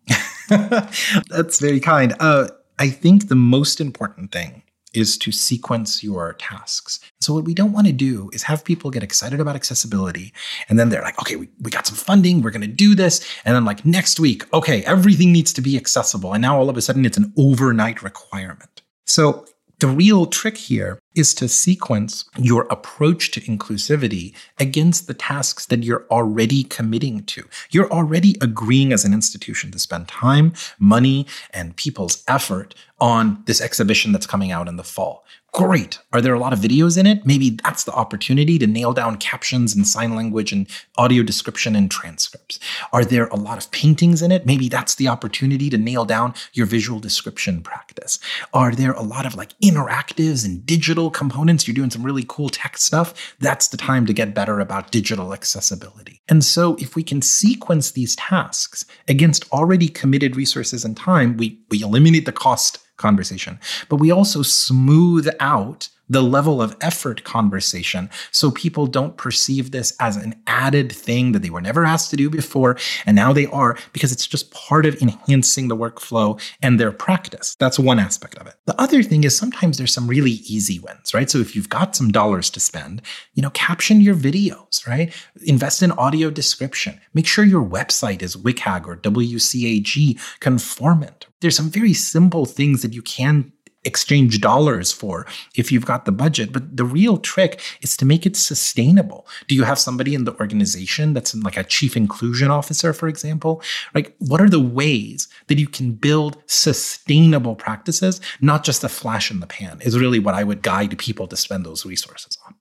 That's 0.48 1.60
very 1.60 1.80
kind. 1.80 2.14
Uh, 2.18 2.48
I 2.78 2.88
think 2.88 3.28
the 3.28 3.34
most 3.34 3.80
important 3.80 4.32
thing 4.32 4.62
is 4.94 5.18
to 5.18 5.32
sequence 5.32 6.02
your 6.02 6.34
tasks. 6.34 7.00
So, 7.20 7.34
what 7.34 7.44
we 7.44 7.54
don't 7.54 7.72
want 7.72 7.87
to 7.88 7.92
do 7.92 8.30
is 8.32 8.44
have 8.44 8.64
people 8.64 8.90
get 8.90 9.02
excited 9.02 9.40
about 9.40 9.56
accessibility. 9.56 10.32
And 10.68 10.78
then 10.78 10.88
they're 10.88 11.02
like, 11.02 11.20
okay, 11.20 11.37
we, 11.37 11.48
we 11.60 11.70
got 11.70 11.87
some 11.87 11.96
funding, 11.96 12.42
we're 12.42 12.50
going 12.50 12.62
to 12.62 12.66
do 12.68 12.94
this. 12.94 13.26
And 13.44 13.54
then, 13.54 13.64
like, 13.64 13.84
next 13.84 14.20
week, 14.20 14.52
okay, 14.54 14.84
everything 14.84 15.32
needs 15.32 15.52
to 15.54 15.60
be 15.60 15.76
accessible. 15.76 16.32
And 16.32 16.42
now 16.42 16.56
all 16.56 16.70
of 16.70 16.76
a 16.76 16.82
sudden 16.82 17.04
it's 17.04 17.18
an 17.18 17.32
overnight 17.37 18.02
requirement. 18.02 18.82
So, 19.06 19.46
the 19.80 19.88
real 19.88 20.26
trick 20.26 20.56
here 20.56 20.98
is 21.14 21.35
to 21.35 21.48
sequence 21.48 22.24
your 22.37 22.62
approach 22.70 23.31
to 23.33 23.40
inclusivity 23.42 24.35
against 24.59 25.07
the 25.07 25.14
tasks 25.14 25.66
that 25.66 25.83
you're 25.83 26.07
already 26.11 26.64
committing 26.64 27.24
to. 27.24 27.44
You're 27.70 27.90
already 27.90 28.37
agreeing 28.40 28.92
as 28.92 29.05
an 29.05 29.12
institution 29.12 29.70
to 29.72 29.79
spend 29.79 30.09
time, 30.09 30.53
money, 30.79 31.27
and 31.53 31.77
people's 31.77 32.24
effort 32.29 32.74
on 33.00 33.42
this 33.46 33.61
exhibition 33.61 34.12
that's 34.12 34.27
coming 34.27 34.50
out 34.50 34.68
in 34.68 34.77
the 34.77 34.85
fall. 34.85 35.24
Great. 35.53 36.00
Are 36.12 36.20
there 36.20 36.35
a 36.35 36.40
lot 36.40 36.53
of 36.53 36.59
videos 36.59 36.98
in 36.98 37.07
it? 37.07 37.24
Maybe 37.24 37.50
that's 37.50 37.85
the 37.85 37.92
opportunity 37.92 38.59
to 38.59 38.66
nail 38.66 38.92
down 38.92 39.18
captions 39.18 39.72
and 39.72 39.87
sign 39.87 40.16
language 40.16 40.50
and 40.50 40.66
audio 40.98 41.22
description 41.22 41.77
and 41.77 41.88
transcripts. 41.88 42.59
Are 42.92 43.05
there 43.05 43.27
a 43.27 43.37
lot 43.37 43.59
of 43.59 43.70
paintings 43.70 44.20
in 44.20 44.33
it? 44.33 44.46
Maybe 44.46 44.68
that's 44.68 44.96
the 44.96 45.07
opportunity 45.07 45.70
to 45.70 45.79
nail 45.79 46.05
down 46.05 46.35
your 46.55 46.66
visual 46.66 46.98
description 46.98 47.62
practice. 47.62 48.18
Are 48.53 48.74
there 48.74 48.94
a 48.94 49.03
lot 49.03 49.27
of 49.27 49.37
like 49.37 49.57
interactives 49.61 50.44
and 50.44 50.66
digital 50.66 51.03
components? 51.10 51.66
You're 51.66 51.74
doing 51.74 51.90
some 51.90 52.04
really 52.04 52.24
cool 52.28 52.48
tech 52.48 52.78
stuff. 52.78 53.34
That's 53.38 53.68
the 53.68 53.76
time 53.76 54.06
to 54.06 54.12
get 54.12 54.34
better 54.34 54.60
about 54.60 54.90
digital 54.90 55.32
accessibility. 55.32 56.20
And 56.28 56.44
so 56.44 56.76
if 56.76 56.96
we 56.96 57.02
can 57.02 57.22
sequence 57.22 57.92
these 57.92 58.16
tasks 58.16 58.84
against 59.08 59.50
already 59.52 59.88
committed 59.88 60.36
resources 60.36 60.84
and 60.84 60.96
time, 60.96 61.36
we, 61.36 61.60
we 61.70 61.82
eliminate 61.82 62.26
the 62.26 62.32
cost 62.32 62.78
conversation. 62.96 63.58
But 63.88 63.96
we 63.96 64.10
also 64.10 64.42
smooth 64.42 65.28
out 65.40 65.88
the 66.08 66.22
level 66.22 66.60
of 66.60 66.76
effort 66.80 67.24
conversation 67.24 68.10
so 68.30 68.50
people 68.50 68.86
don't 68.86 69.16
perceive 69.16 69.70
this 69.70 69.96
as 70.00 70.16
an 70.16 70.34
added 70.46 70.92
thing 70.92 71.32
that 71.32 71.40
they 71.40 71.50
were 71.50 71.60
never 71.60 71.84
asked 71.84 72.10
to 72.10 72.16
do 72.16 72.28
before 72.28 72.76
and 73.06 73.16
now 73.16 73.32
they 73.32 73.46
are 73.46 73.76
because 73.92 74.12
it's 74.12 74.26
just 74.26 74.50
part 74.50 74.86
of 74.86 75.00
enhancing 75.00 75.68
the 75.68 75.76
workflow 75.76 76.40
and 76.62 76.78
their 76.78 76.92
practice. 76.92 77.56
That's 77.58 77.78
one 77.78 77.98
aspect 77.98 78.36
of 78.38 78.46
it. 78.46 78.54
The 78.66 78.80
other 78.80 79.02
thing 79.02 79.24
is 79.24 79.36
sometimes 79.36 79.78
there's 79.78 79.94
some 79.94 80.08
really 80.08 80.32
easy 80.32 80.78
wins 80.78 81.14
right? 81.14 81.30
So 81.30 81.38
if 81.38 81.56
you've 81.56 81.68
got 81.68 81.96
some 81.96 82.10
dollars 82.10 82.50
to 82.50 82.60
spend 82.60 83.02
you 83.34 83.42
know 83.42 83.50
caption 83.50 84.00
your 84.00 84.14
videos 84.14 84.86
right? 84.86 85.12
Invest 85.42 85.82
in 85.82 85.92
audio 85.92 86.30
description. 86.30 87.00
Make 87.14 87.26
sure 87.26 87.44
your 87.44 87.64
website 87.64 88.22
is 88.22 88.36
WCAG 88.36 88.86
or 88.86 88.96
WCAG 88.96 90.20
conformant. 90.40 91.26
There's 91.40 91.56
some 91.56 91.70
very 91.70 91.92
simple 91.92 92.46
things 92.46 92.82
that 92.82 92.94
you 92.94 93.02
can 93.02 93.52
exchange 93.85 94.40
dollars 94.40 94.92
for 94.92 95.27
if 95.55 95.70
you've 95.70 95.87
got 95.87 96.05
the 96.05 96.12
budget. 96.12 96.53
But 96.53 96.77
the 96.77 96.85
real 96.85 97.18
trick 97.18 97.61
is 97.83 97.97
to 97.99 98.05
make 98.05 98.27
it 98.27 98.37
sustainable. 98.37 99.27
Do 99.49 99.55
you 99.55 99.64
have 99.64 99.79
somebody 99.79 100.14
in 100.14 100.25
the 100.25 100.35
organization 100.40 101.12
that's 101.14 101.35
like 101.35 101.57
a 101.57 101.64
chief 101.64 101.97
inclusion 101.97 102.51
officer, 102.51 102.92
for 102.92 103.09
example? 103.09 103.62
Like, 103.94 104.14
what 104.18 104.40
are 104.40 104.49
the 104.49 104.61
ways 104.61 105.29
that 105.49 105.59
you 105.59 105.66
can 105.66 105.92
build 105.92 106.42
sustainable 106.47 107.55
practices, 107.55 108.20
not 108.40 108.64
just 108.64 108.85
a 108.85 108.88
flash 108.88 109.31
in 109.31 109.40
the 109.40 109.47
pan, 109.47 109.81
is 109.83 109.99
really 109.99 110.18
what 110.18 110.35
I 110.35 110.44
would 110.44 110.62
guide 110.62 110.97
people 110.99 111.27
to 111.29 111.37
spend 111.37 111.64
those 111.64 111.85
resources 111.85 112.38
on. 112.47 112.55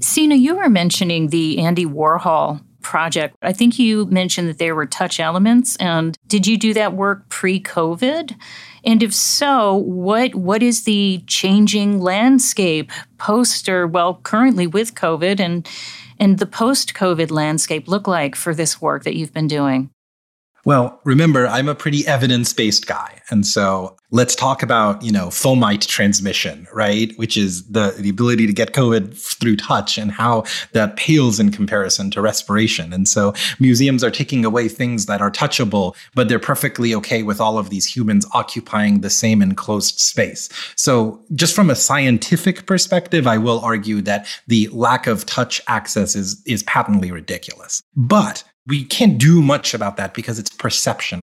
Sina, 0.00 0.34
you 0.34 0.56
were 0.56 0.68
mentioning 0.68 1.28
the 1.28 1.60
Andy 1.60 1.86
Warhol 1.86 2.60
project. 2.82 3.36
I 3.42 3.52
think 3.52 3.78
you 3.78 4.06
mentioned 4.06 4.48
that 4.48 4.58
there 4.58 4.74
were 4.74 4.86
touch 4.86 5.18
elements. 5.18 5.76
And 5.76 6.16
did 6.26 6.46
you 6.46 6.56
do 6.56 6.74
that 6.74 6.94
work 6.94 7.28
pre 7.28 7.60
COVID? 7.60 8.36
And 8.84 9.02
if 9.02 9.14
so, 9.14 9.74
what 9.76 10.34
what 10.34 10.62
is 10.62 10.84
the 10.84 11.22
changing 11.26 12.00
landscape 12.00 12.92
post 13.18 13.68
or 13.68 13.86
well 13.86 14.20
currently 14.22 14.66
with 14.66 14.94
COVID 14.94 15.40
and 15.40 15.68
and 16.20 16.38
the 16.38 16.46
post 16.46 16.94
COVID 16.94 17.30
landscape 17.30 17.88
look 17.88 18.06
like 18.06 18.36
for 18.36 18.54
this 18.54 18.80
work 18.80 19.04
that 19.04 19.16
you've 19.16 19.32
been 19.32 19.48
doing? 19.48 19.90
Well, 20.64 20.98
remember, 21.04 21.46
I'm 21.46 21.68
a 21.68 21.74
pretty 21.74 22.06
evidence 22.06 22.52
based 22.52 22.86
guy. 22.86 23.20
And 23.30 23.46
so 23.46 23.96
let's 24.10 24.34
talk 24.34 24.62
about, 24.62 25.02
you 25.02 25.12
know, 25.12 25.26
fomite 25.26 25.86
transmission, 25.86 26.66
right? 26.72 27.12
Which 27.18 27.36
is 27.36 27.66
the, 27.66 27.94
the 27.98 28.08
ability 28.08 28.46
to 28.46 28.52
get 28.52 28.72
COVID 28.72 29.16
through 29.16 29.56
touch 29.56 29.98
and 29.98 30.10
how 30.10 30.44
that 30.72 30.96
pales 30.96 31.40
in 31.40 31.50
comparison 31.50 32.10
to 32.12 32.20
respiration. 32.20 32.92
And 32.92 33.08
so 33.08 33.34
museums 33.58 34.04
are 34.04 34.10
taking 34.10 34.44
away 34.44 34.68
things 34.68 35.06
that 35.06 35.20
are 35.20 35.30
touchable, 35.30 35.96
but 36.14 36.28
they're 36.28 36.38
perfectly 36.38 36.94
okay 36.94 37.22
with 37.22 37.40
all 37.40 37.58
of 37.58 37.70
these 37.70 37.86
humans 37.86 38.26
occupying 38.32 39.00
the 39.00 39.10
same 39.10 39.42
enclosed 39.42 39.98
space. 39.98 40.48
So 40.76 41.20
just 41.34 41.54
from 41.54 41.70
a 41.70 41.74
scientific 41.74 42.66
perspective, 42.66 43.26
I 43.26 43.38
will 43.38 43.60
argue 43.60 44.00
that 44.02 44.26
the 44.46 44.68
lack 44.68 45.06
of 45.06 45.26
touch 45.26 45.60
access 45.66 46.14
is, 46.14 46.42
is 46.46 46.62
patently 46.62 47.10
ridiculous. 47.10 47.82
But 47.96 48.44
we 48.66 48.84
can't 48.84 49.18
do 49.18 49.42
much 49.42 49.74
about 49.74 49.96
that 49.96 50.14
because 50.14 50.38
it's 50.38 50.50
perception. 50.50 51.20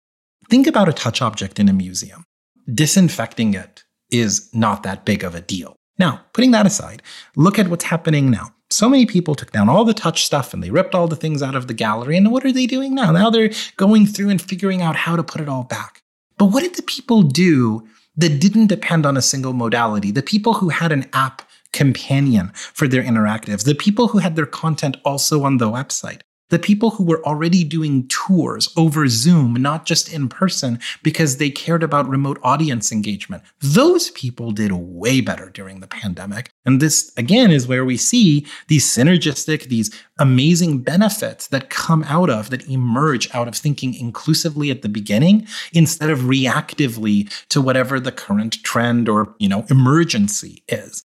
Think 0.48 0.66
about 0.66 0.88
a 0.88 0.92
touch 0.92 1.20
object 1.20 1.58
in 1.58 1.68
a 1.68 1.72
museum. 1.72 2.24
Disinfecting 2.72 3.54
it 3.54 3.84
is 4.10 4.48
not 4.52 4.82
that 4.82 5.04
big 5.04 5.24
of 5.24 5.34
a 5.34 5.40
deal. 5.40 5.76
Now, 5.98 6.22
putting 6.32 6.50
that 6.52 6.66
aside, 6.66 7.02
look 7.36 7.58
at 7.58 7.68
what's 7.68 7.84
happening 7.84 8.30
now. 8.30 8.52
So 8.70 8.88
many 8.88 9.06
people 9.06 9.34
took 9.34 9.52
down 9.52 9.68
all 9.68 9.84
the 9.84 9.94
touch 9.94 10.24
stuff 10.24 10.52
and 10.52 10.62
they 10.62 10.70
ripped 10.70 10.94
all 10.94 11.08
the 11.08 11.16
things 11.16 11.42
out 11.42 11.54
of 11.54 11.68
the 11.68 11.74
gallery. 11.74 12.16
And 12.16 12.32
what 12.32 12.44
are 12.44 12.52
they 12.52 12.66
doing 12.66 12.94
now? 12.94 13.12
Now 13.12 13.30
they're 13.30 13.52
going 13.76 14.06
through 14.06 14.30
and 14.30 14.42
figuring 14.42 14.82
out 14.82 14.96
how 14.96 15.16
to 15.16 15.22
put 15.22 15.40
it 15.40 15.48
all 15.48 15.64
back. 15.64 16.02
But 16.36 16.46
what 16.46 16.62
did 16.62 16.74
the 16.74 16.82
people 16.82 17.22
do 17.22 17.86
that 18.16 18.40
didn't 18.40 18.66
depend 18.66 19.06
on 19.06 19.16
a 19.16 19.22
single 19.22 19.52
modality? 19.52 20.10
The 20.10 20.22
people 20.22 20.54
who 20.54 20.70
had 20.70 20.92
an 20.92 21.08
app 21.12 21.42
companion 21.72 22.50
for 22.54 22.88
their 22.88 23.02
interactives, 23.02 23.64
the 23.64 23.74
people 23.74 24.08
who 24.08 24.18
had 24.18 24.36
their 24.36 24.46
content 24.46 24.96
also 25.04 25.44
on 25.44 25.58
the 25.58 25.70
website, 25.70 26.20
the 26.50 26.58
people 26.58 26.90
who 26.90 27.04
were 27.04 27.24
already 27.24 27.64
doing 27.64 28.06
tours 28.08 28.68
over 28.76 29.08
Zoom, 29.08 29.54
not 29.54 29.86
just 29.86 30.12
in 30.12 30.28
person, 30.28 30.78
because 31.02 31.36
they 31.36 31.50
cared 31.50 31.82
about 31.82 32.08
remote 32.08 32.38
audience 32.42 32.92
engagement. 32.92 33.42
Those 33.60 34.10
people 34.10 34.50
did 34.52 34.72
way 34.72 35.20
better 35.20 35.50
during 35.50 35.80
the 35.80 35.86
pandemic. 35.86 36.50
And 36.64 36.80
this, 36.80 37.12
again, 37.16 37.50
is 37.50 37.66
where 37.66 37.84
we 37.84 37.96
see 37.96 38.46
these 38.68 38.84
synergistic, 38.84 39.64
these 39.64 39.90
amazing 40.18 40.78
benefits 40.82 41.48
that 41.48 41.70
come 41.70 42.04
out 42.04 42.30
of, 42.30 42.50
that 42.50 42.68
emerge 42.68 43.32
out 43.34 43.48
of 43.48 43.54
thinking 43.54 43.94
inclusively 43.94 44.70
at 44.70 44.82
the 44.82 44.88
beginning 44.88 45.46
instead 45.72 46.10
of 46.10 46.20
reactively 46.20 47.30
to 47.48 47.60
whatever 47.60 47.98
the 47.98 48.12
current 48.12 48.62
trend 48.62 49.08
or, 49.08 49.34
you 49.38 49.48
know, 49.48 49.64
emergency 49.70 50.62
is. 50.68 51.05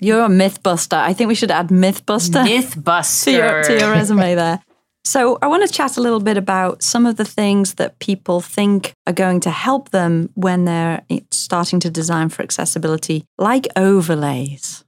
You're 0.00 0.24
a 0.24 0.28
mythbuster. 0.28 0.96
I 0.96 1.12
think 1.12 1.28
we 1.28 1.34
should 1.34 1.50
add 1.50 1.68
mythbuster. 1.68 2.44
Mythbuster. 2.44 3.24
to, 3.24 3.32
your, 3.32 3.62
to 3.64 3.78
your 3.78 3.90
resume 3.92 4.34
there. 4.42 4.62
So, 5.04 5.36
I 5.42 5.48
want 5.48 5.66
to 5.66 5.72
chat 5.72 5.96
a 5.96 6.00
little 6.00 6.20
bit 6.20 6.36
about 6.36 6.82
some 6.82 7.06
of 7.06 7.16
the 7.16 7.24
things 7.24 7.74
that 7.74 7.98
people 7.98 8.40
think 8.40 8.94
are 9.06 9.12
going 9.12 9.40
to 9.40 9.50
help 9.50 9.90
them 9.90 10.30
when 10.34 10.64
they're 10.64 11.02
starting 11.32 11.80
to 11.80 11.90
design 11.90 12.28
for 12.28 12.42
accessibility, 12.42 13.24
like 13.36 13.66
overlays. 13.74 14.84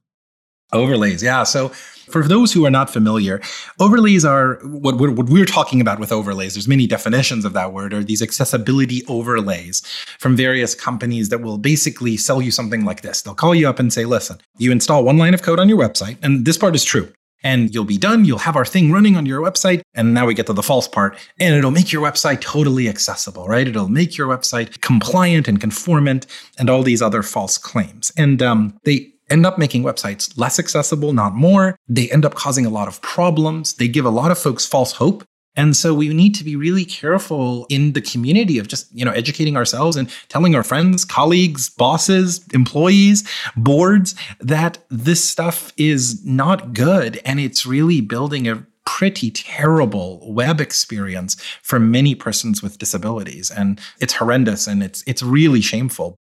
Overlays, 0.74 1.22
yeah. 1.22 1.44
So, 1.44 1.70
for 2.10 2.22
those 2.22 2.52
who 2.52 2.66
are 2.66 2.70
not 2.70 2.90
familiar, 2.90 3.40
overlays 3.80 4.24
are 4.24 4.56
what 4.64 4.98
we're, 4.98 5.10
what 5.10 5.30
we're 5.30 5.46
talking 5.46 5.80
about 5.80 5.98
with 5.98 6.12
overlays. 6.12 6.54
There's 6.54 6.68
many 6.68 6.87
definitions 6.87 7.44
of 7.44 7.54
that 7.54 7.72
word, 7.72 7.94
are 7.94 8.04
these 8.04 8.20
accessibility 8.20 9.02
overlays 9.08 9.80
from 10.18 10.37
various 10.37 10.74
companies 10.74 11.30
that 11.30 11.40
will 11.40 11.56
basically 11.56 12.16
sell 12.16 12.42
you 12.42 12.50
something 12.50 12.84
like 12.84 13.00
this. 13.00 13.22
They'll 13.22 13.34
call 13.34 13.54
you 13.54 13.68
up 13.68 13.78
and 13.78 13.92
say, 13.92 14.04
listen, 14.04 14.38
you 14.58 14.70
install 14.70 15.04
one 15.04 15.16
line 15.16 15.32
of 15.32 15.42
code 15.42 15.58
on 15.58 15.68
your 15.68 15.78
website, 15.78 16.18
and 16.22 16.44
this 16.44 16.58
part 16.58 16.74
is 16.74 16.84
true. 16.84 17.10
And 17.42 17.74
you'll 17.74 17.84
be 17.84 17.98
done. 17.98 18.24
You'll 18.24 18.38
have 18.38 18.56
our 18.56 18.64
thing 18.64 18.90
running 18.90 19.16
on 19.16 19.26
your 19.26 19.42
website. 19.42 19.82
And 19.94 20.14
now 20.14 20.24
we 20.24 20.32
get 20.32 20.46
to 20.46 20.54
the 20.54 20.62
false 20.62 20.88
part. 20.88 21.18
And 21.38 21.54
it'll 21.54 21.70
make 21.70 21.92
your 21.92 22.02
website 22.02 22.40
totally 22.40 22.88
accessible, 22.88 23.46
right? 23.46 23.68
It'll 23.68 23.90
make 23.90 24.16
your 24.16 24.28
website 24.28 24.80
compliant 24.80 25.46
and 25.46 25.60
conformant 25.60 26.26
and 26.58 26.70
all 26.70 26.82
these 26.82 27.02
other 27.02 27.22
false 27.22 27.58
claims. 27.58 28.10
And 28.16 28.40
um, 28.40 28.78
they 28.84 29.13
end 29.30 29.46
up 29.46 29.58
making 29.58 29.82
websites 29.82 30.37
less 30.38 30.58
accessible, 30.58 31.12
not 31.12 31.34
more. 31.34 31.76
They 31.88 32.10
end 32.10 32.24
up 32.24 32.34
causing 32.34 32.66
a 32.66 32.70
lot 32.70 32.88
of 32.88 33.00
problems. 33.02 33.74
They 33.74 33.88
give 33.88 34.04
a 34.04 34.10
lot 34.10 34.30
of 34.30 34.38
folks 34.38 34.66
false 34.66 34.92
hope. 34.92 35.24
And 35.56 35.76
so 35.76 35.94
we 35.94 36.08
need 36.08 36.34
to 36.34 36.44
be 36.44 36.56
really 36.56 36.84
careful 36.84 37.66
in 37.68 37.92
the 37.92 38.00
community 38.00 38.58
of 38.58 38.66
just, 38.66 38.92
you 38.92 39.04
know, 39.04 39.12
educating 39.12 39.56
ourselves 39.56 39.96
and 39.96 40.10
telling 40.28 40.54
our 40.54 40.64
friends, 40.64 41.04
colleagues, 41.04 41.70
bosses, 41.70 42.44
employees, 42.52 43.28
boards 43.56 44.16
that 44.40 44.78
this 44.90 45.24
stuff 45.24 45.72
is 45.76 46.24
not 46.24 46.72
good 46.72 47.20
and 47.24 47.38
it's 47.38 47.64
really 47.64 48.00
building 48.00 48.48
a 48.48 48.66
pretty 48.84 49.30
terrible 49.30 50.20
web 50.30 50.60
experience 50.60 51.40
for 51.62 51.80
many 51.80 52.14
persons 52.14 52.62
with 52.62 52.78
disabilities 52.78 53.50
and 53.50 53.80
it's 53.98 54.12
horrendous 54.12 54.66
and 54.66 54.82
it's 54.82 55.02
it's 55.06 55.22
really 55.22 55.62
shameful 55.62 56.16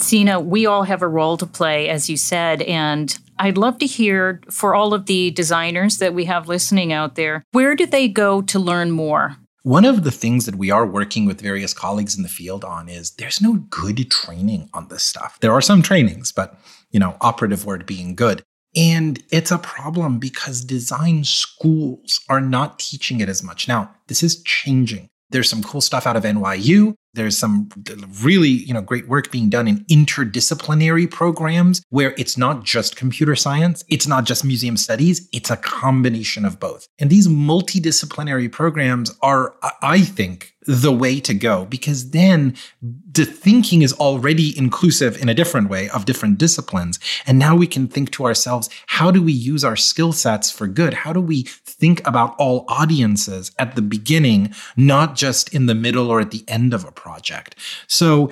Sina, 0.00 0.40
we 0.40 0.66
all 0.66 0.84
have 0.84 1.02
a 1.02 1.08
role 1.08 1.36
to 1.36 1.46
play, 1.46 1.88
as 1.88 2.08
you 2.08 2.16
said, 2.16 2.62
and 2.62 3.16
I'd 3.38 3.58
love 3.58 3.78
to 3.78 3.86
hear 3.86 4.40
for 4.50 4.74
all 4.74 4.94
of 4.94 5.06
the 5.06 5.30
designers 5.30 5.98
that 5.98 6.14
we 6.14 6.24
have 6.24 6.48
listening 6.48 6.92
out 6.92 7.14
there, 7.14 7.44
where 7.52 7.74
do 7.74 7.86
they 7.86 8.08
go 8.08 8.42
to 8.42 8.58
learn 8.58 8.90
more? 8.90 9.36
One 9.62 9.84
of 9.84 10.04
the 10.04 10.10
things 10.10 10.46
that 10.46 10.54
we 10.54 10.70
are 10.70 10.86
working 10.86 11.26
with 11.26 11.40
various 11.40 11.74
colleagues 11.74 12.16
in 12.16 12.22
the 12.22 12.28
field 12.28 12.64
on 12.64 12.88
is 12.88 13.10
there's 13.12 13.42
no 13.42 13.54
good 13.70 14.10
training 14.10 14.70
on 14.72 14.88
this 14.88 15.02
stuff. 15.02 15.38
There 15.40 15.52
are 15.52 15.60
some 15.60 15.82
trainings, 15.82 16.32
but 16.32 16.58
you 16.90 16.98
know, 16.98 17.16
operative 17.20 17.66
word 17.66 17.84
being 17.84 18.14
good. 18.14 18.42
And 18.76 19.22
it's 19.30 19.50
a 19.50 19.58
problem 19.58 20.18
because 20.18 20.64
design 20.64 21.24
schools 21.24 22.20
are 22.28 22.40
not 22.40 22.78
teaching 22.78 23.20
it 23.20 23.28
as 23.28 23.42
much. 23.42 23.66
Now, 23.66 23.94
this 24.06 24.22
is 24.22 24.42
changing. 24.42 25.08
There's 25.30 25.50
some 25.50 25.62
cool 25.62 25.80
stuff 25.80 26.06
out 26.06 26.16
of 26.16 26.22
NYU. 26.22 26.94
There's 27.18 27.36
some 27.36 27.68
really, 28.22 28.48
you 28.48 28.72
know, 28.72 28.80
great 28.80 29.08
work 29.08 29.32
being 29.32 29.50
done 29.50 29.66
in 29.66 29.84
interdisciplinary 29.86 31.10
programs 31.10 31.82
where 31.90 32.14
it's 32.16 32.38
not 32.38 32.64
just 32.64 32.94
computer 32.94 33.34
science, 33.34 33.84
it's 33.88 34.06
not 34.06 34.24
just 34.24 34.44
museum 34.44 34.76
studies, 34.76 35.28
it's 35.32 35.50
a 35.50 35.56
combination 35.56 36.44
of 36.44 36.60
both. 36.60 36.86
And 37.00 37.10
these 37.10 37.26
multidisciplinary 37.26 38.50
programs 38.52 39.12
are, 39.20 39.56
I 39.82 40.02
think, 40.02 40.54
the 40.68 40.92
way 40.92 41.18
to 41.18 41.32
go 41.32 41.64
because 41.64 42.10
then 42.10 42.54
the 42.82 43.24
thinking 43.24 43.80
is 43.80 43.94
already 43.94 44.56
inclusive 44.56 45.20
in 45.20 45.30
a 45.30 45.34
different 45.34 45.70
way 45.70 45.88
of 45.88 46.04
different 46.04 46.36
disciplines. 46.36 47.00
And 47.26 47.38
now 47.38 47.56
we 47.56 47.66
can 47.66 47.88
think 47.88 48.10
to 48.12 48.26
ourselves, 48.26 48.68
how 48.86 49.10
do 49.10 49.22
we 49.22 49.32
use 49.32 49.64
our 49.64 49.76
skill 49.76 50.12
sets 50.12 50.50
for 50.50 50.66
good? 50.66 50.92
How 50.92 51.14
do 51.14 51.22
we 51.22 51.44
think 51.64 52.06
about 52.06 52.36
all 52.36 52.66
audiences 52.68 53.50
at 53.58 53.76
the 53.76 53.82
beginning, 53.82 54.54
not 54.76 55.16
just 55.16 55.54
in 55.54 55.64
the 55.64 55.74
middle 55.74 56.10
or 56.10 56.20
at 56.20 56.32
the 56.32 56.44
end 56.46 56.74
of 56.74 56.84
a 56.84 56.92
project? 56.92 57.54
So 57.86 58.30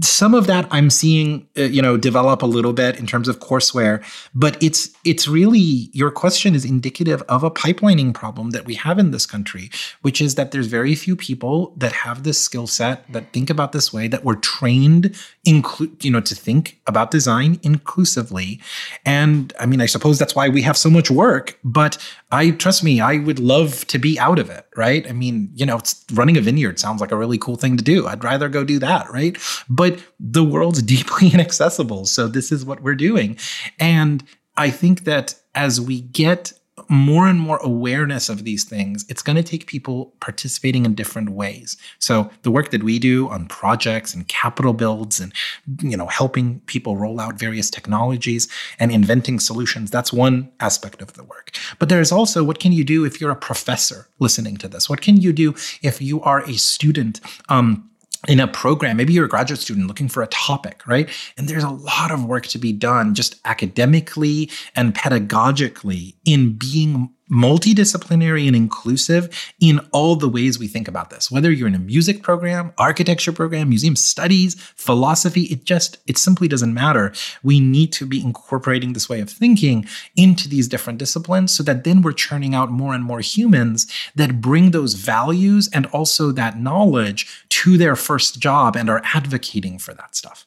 some 0.00 0.32
of 0.32 0.46
that 0.46 0.66
I'm 0.70 0.88
seeing, 0.88 1.46
uh, 1.56 1.62
you 1.62 1.82
know, 1.82 1.98
develop 1.98 2.40
a 2.42 2.46
little 2.46 2.72
bit 2.72 2.98
in 2.98 3.06
terms 3.06 3.28
of 3.28 3.40
courseware, 3.40 4.02
but 4.34 4.60
it's 4.62 4.90
it's 5.04 5.28
really 5.28 5.90
your 5.92 6.10
question 6.10 6.54
is 6.54 6.64
indicative 6.64 7.22
of 7.28 7.44
a 7.44 7.50
pipelining 7.50 8.14
problem 8.14 8.50
that 8.50 8.64
we 8.64 8.74
have 8.74 8.98
in 8.98 9.10
this 9.10 9.26
country, 9.26 9.70
which 10.00 10.22
is 10.22 10.34
that 10.36 10.50
there's 10.50 10.66
very 10.66 10.94
few 10.94 11.14
people 11.14 11.74
that 11.76 11.92
have 11.92 12.22
this 12.22 12.40
skill 12.40 12.66
set 12.66 13.10
that 13.12 13.32
think 13.34 13.50
about 13.50 13.72
this 13.72 13.92
way 13.92 14.08
that 14.08 14.24
were 14.24 14.36
trained 14.36 15.14
include 15.44 16.02
you 16.02 16.10
know 16.10 16.20
to 16.22 16.34
think 16.34 16.80
about 16.86 17.10
design 17.10 17.60
inclusively, 17.62 18.58
and 19.04 19.52
I 19.60 19.66
mean 19.66 19.82
I 19.82 19.86
suppose 19.86 20.18
that's 20.18 20.34
why 20.34 20.48
we 20.48 20.62
have 20.62 20.78
so 20.78 20.88
much 20.88 21.10
work, 21.10 21.58
but 21.62 21.98
I 22.32 22.50
trust 22.50 22.82
me, 22.82 23.00
I 23.00 23.18
would 23.18 23.38
love 23.38 23.86
to 23.86 23.98
be 23.98 24.18
out 24.18 24.38
of 24.40 24.50
it, 24.50 24.66
right? 24.74 25.08
I 25.08 25.12
mean, 25.12 25.50
you 25.54 25.64
know, 25.64 25.80
running 26.12 26.36
a 26.36 26.40
vineyard 26.40 26.80
sounds 26.80 27.00
like 27.00 27.12
a 27.12 27.16
really 27.16 27.38
cool 27.38 27.56
thing 27.56 27.76
to 27.76 27.84
do. 27.84 28.08
I'd 28.08 28.24
rather 28.24 28.48
go 28.48 28.64
do 28.64 28.80
that, 28.80 29.10
right? 29.12 29.36
But 29.68 30.02
the 30.20 30.44
world's 30.44 30.82
deeply 30.96 31.32
inaccessible. 31.32 32.06
So 32.06 32.28
this 32.28 32.52
is 32.52 32.64
what 32.64 32.82
we're 32.82 32.94
doing. 32.94 33.38
And 33.78 34.24
I 34.56 34.70
think 34.70 35.04
that 35.04 35.34
as 35.54 35.80
we 35.80 36.00
get 36.00 36.52
more 36.88 37.26
and 37.26 37.40
more 37.40 37.58
awareness 37.62 38.28
of 38.28 38.44
these 38.44 38.64
things, 38.64 39.04
it's 39.08 39.22
going 39.22 39.36
to 39.36 39.42
take 39.42 39.66
people 39.66 40.12
participating 40.20 40.84
in 40.84 40.94
different 40.94 41.30
ways. 41.30 41.76
So 41.98 42.30
the 42.42 42.50
work 42.50 42.70
that 42.70 42.82
we 42.82 42.98
do 42.98 43.28
on 43.28 43.46
projects 43.46 44.14
and 44.14 44.28
capital 44.28 44.72
builds 44.72 45.18
and 45.18 45.32
you 45.80 45.96
know 45.96 46.06
helping 46.06 46.60
people 46.66 46.96
roll 46.96 47.18
out 47.18 47.38
various 47.38 47.70
technologies 47.70 48.46
and 48.78 48.92
inventing 48.92 49.40
solutions, 49.40 49.90
that's 49.90 50.12
one 50.12 50.50
aspect 50.60 51.00
of 51.00 51.14
the 51.14 51.24
work. 51.24 51.50
But 51.78 51.88
there's 51.88 52.12
also 52.12 52.44
what 52.44 52.58
can 52.58 52.72
you 52.72 52.84
do 52.84 53.04
if 53.04 53.20
you're 53.20 53.30
a 53.30 53.36
professor 53.36 54.08
listening 54.18 54.56
to 54.58 54.68
this? 54.68 54.88
What 54.88 55.00
can 55.00 55.16
you 55.16 55.32
do 55.32 55.54
if 55.82 56.02
you 56.02 56.20
are 56.22 56.42
a 56.44 56.54
student 56.54 57.20
um, 57.48 57.90
in 58.28 58.40
a 58.40 58.48
program. 58.48 58.96
Maybe 58.96 59.12
you're 59.12 59.26
a 59.26 59.28
graduate 59.28 59.60
student 59.60 59.86
looking 59.86 60.08
for 60.08 60.22
a 60.22 60.26
topic, 60.28 60.86
right? 60.86 61.08
And 61.36 61.48
there's 61.48 61.64
a 61.64 61.70
lot 61.70 62.10
of 62.10 62.24
work 62.24 62.46
to 62.48 62.58
be 62.58 62.72
done 62.72 63.14
just 63.14 63.36
academically 63.44 64.50
and 64.74 64.94
pedagogically 64.94 66.14
in 66.24 66.54
being 66.54 67.10
multidisciplinary 67.30 68.46
and 68.46 68.56
inclusive 68.56 69.28
in 69.60 69.80
all 69.92 70.16
the 70.16 70.28
ways 70.28 70.58
we 70.58 70.68
think 70.68 70.88
about 70.88 71.10
this. 71.10 71.30
Whether 71.30 71.50
you're 71.50 71.68
in 71.68 71.74
a 71.74 71.78
music 71.78 72.22
program, 72.22 72.72
architecture 72.78 73.32
program, 73.32 73.68
museum 73.68 73.96
studies, 73.96 74.54
philosophy, 74.76 75.42
it 75.44 75.64
just, 75.64 75.98
it 76.06 76.18
simply 76.18 76.48
doesn't 76.48 76.74
matter. 76.74 77.12
We 77.42 77.60
need 77.60 77.92
to 77.94 78.06
be 78.06 78.20
incorporating 78.20 78.92
this 78.92 79.08
way 79.08 79.20
of 79.20 79.30
thinking 79.30 79.86
into 80.16 80.48
these 80.48 80.68
different 80.68 80.98
disciplines 80.98 81.52
so 81.52 81.62
that 81.64 81.84
then 81.84 82.02
we're 82.02 82.12
churning 82.12 82.54
out 82.54 82.70
more 82.70 82.94
and 82.94 83.04
more 83.04 83.20
humans 83.20 83.90
that 84.14 84.40
bring 84.40 84.70
those 84.70 84.94
values 84.94 85.68
and 85.72 85.86
also 85.86 86.30
that 86.32 86.58
knowledge 86.58 87.44
to 87.48 87.76
their 87.76 87.96
first 87.96 88.38
job 88.38 88.76
and 88.76 88.88
are 88.88 89.02
advocating 89.14 89.78
for 89.78 89.94
that 89.94 90.14
stuff. 90.14 90.46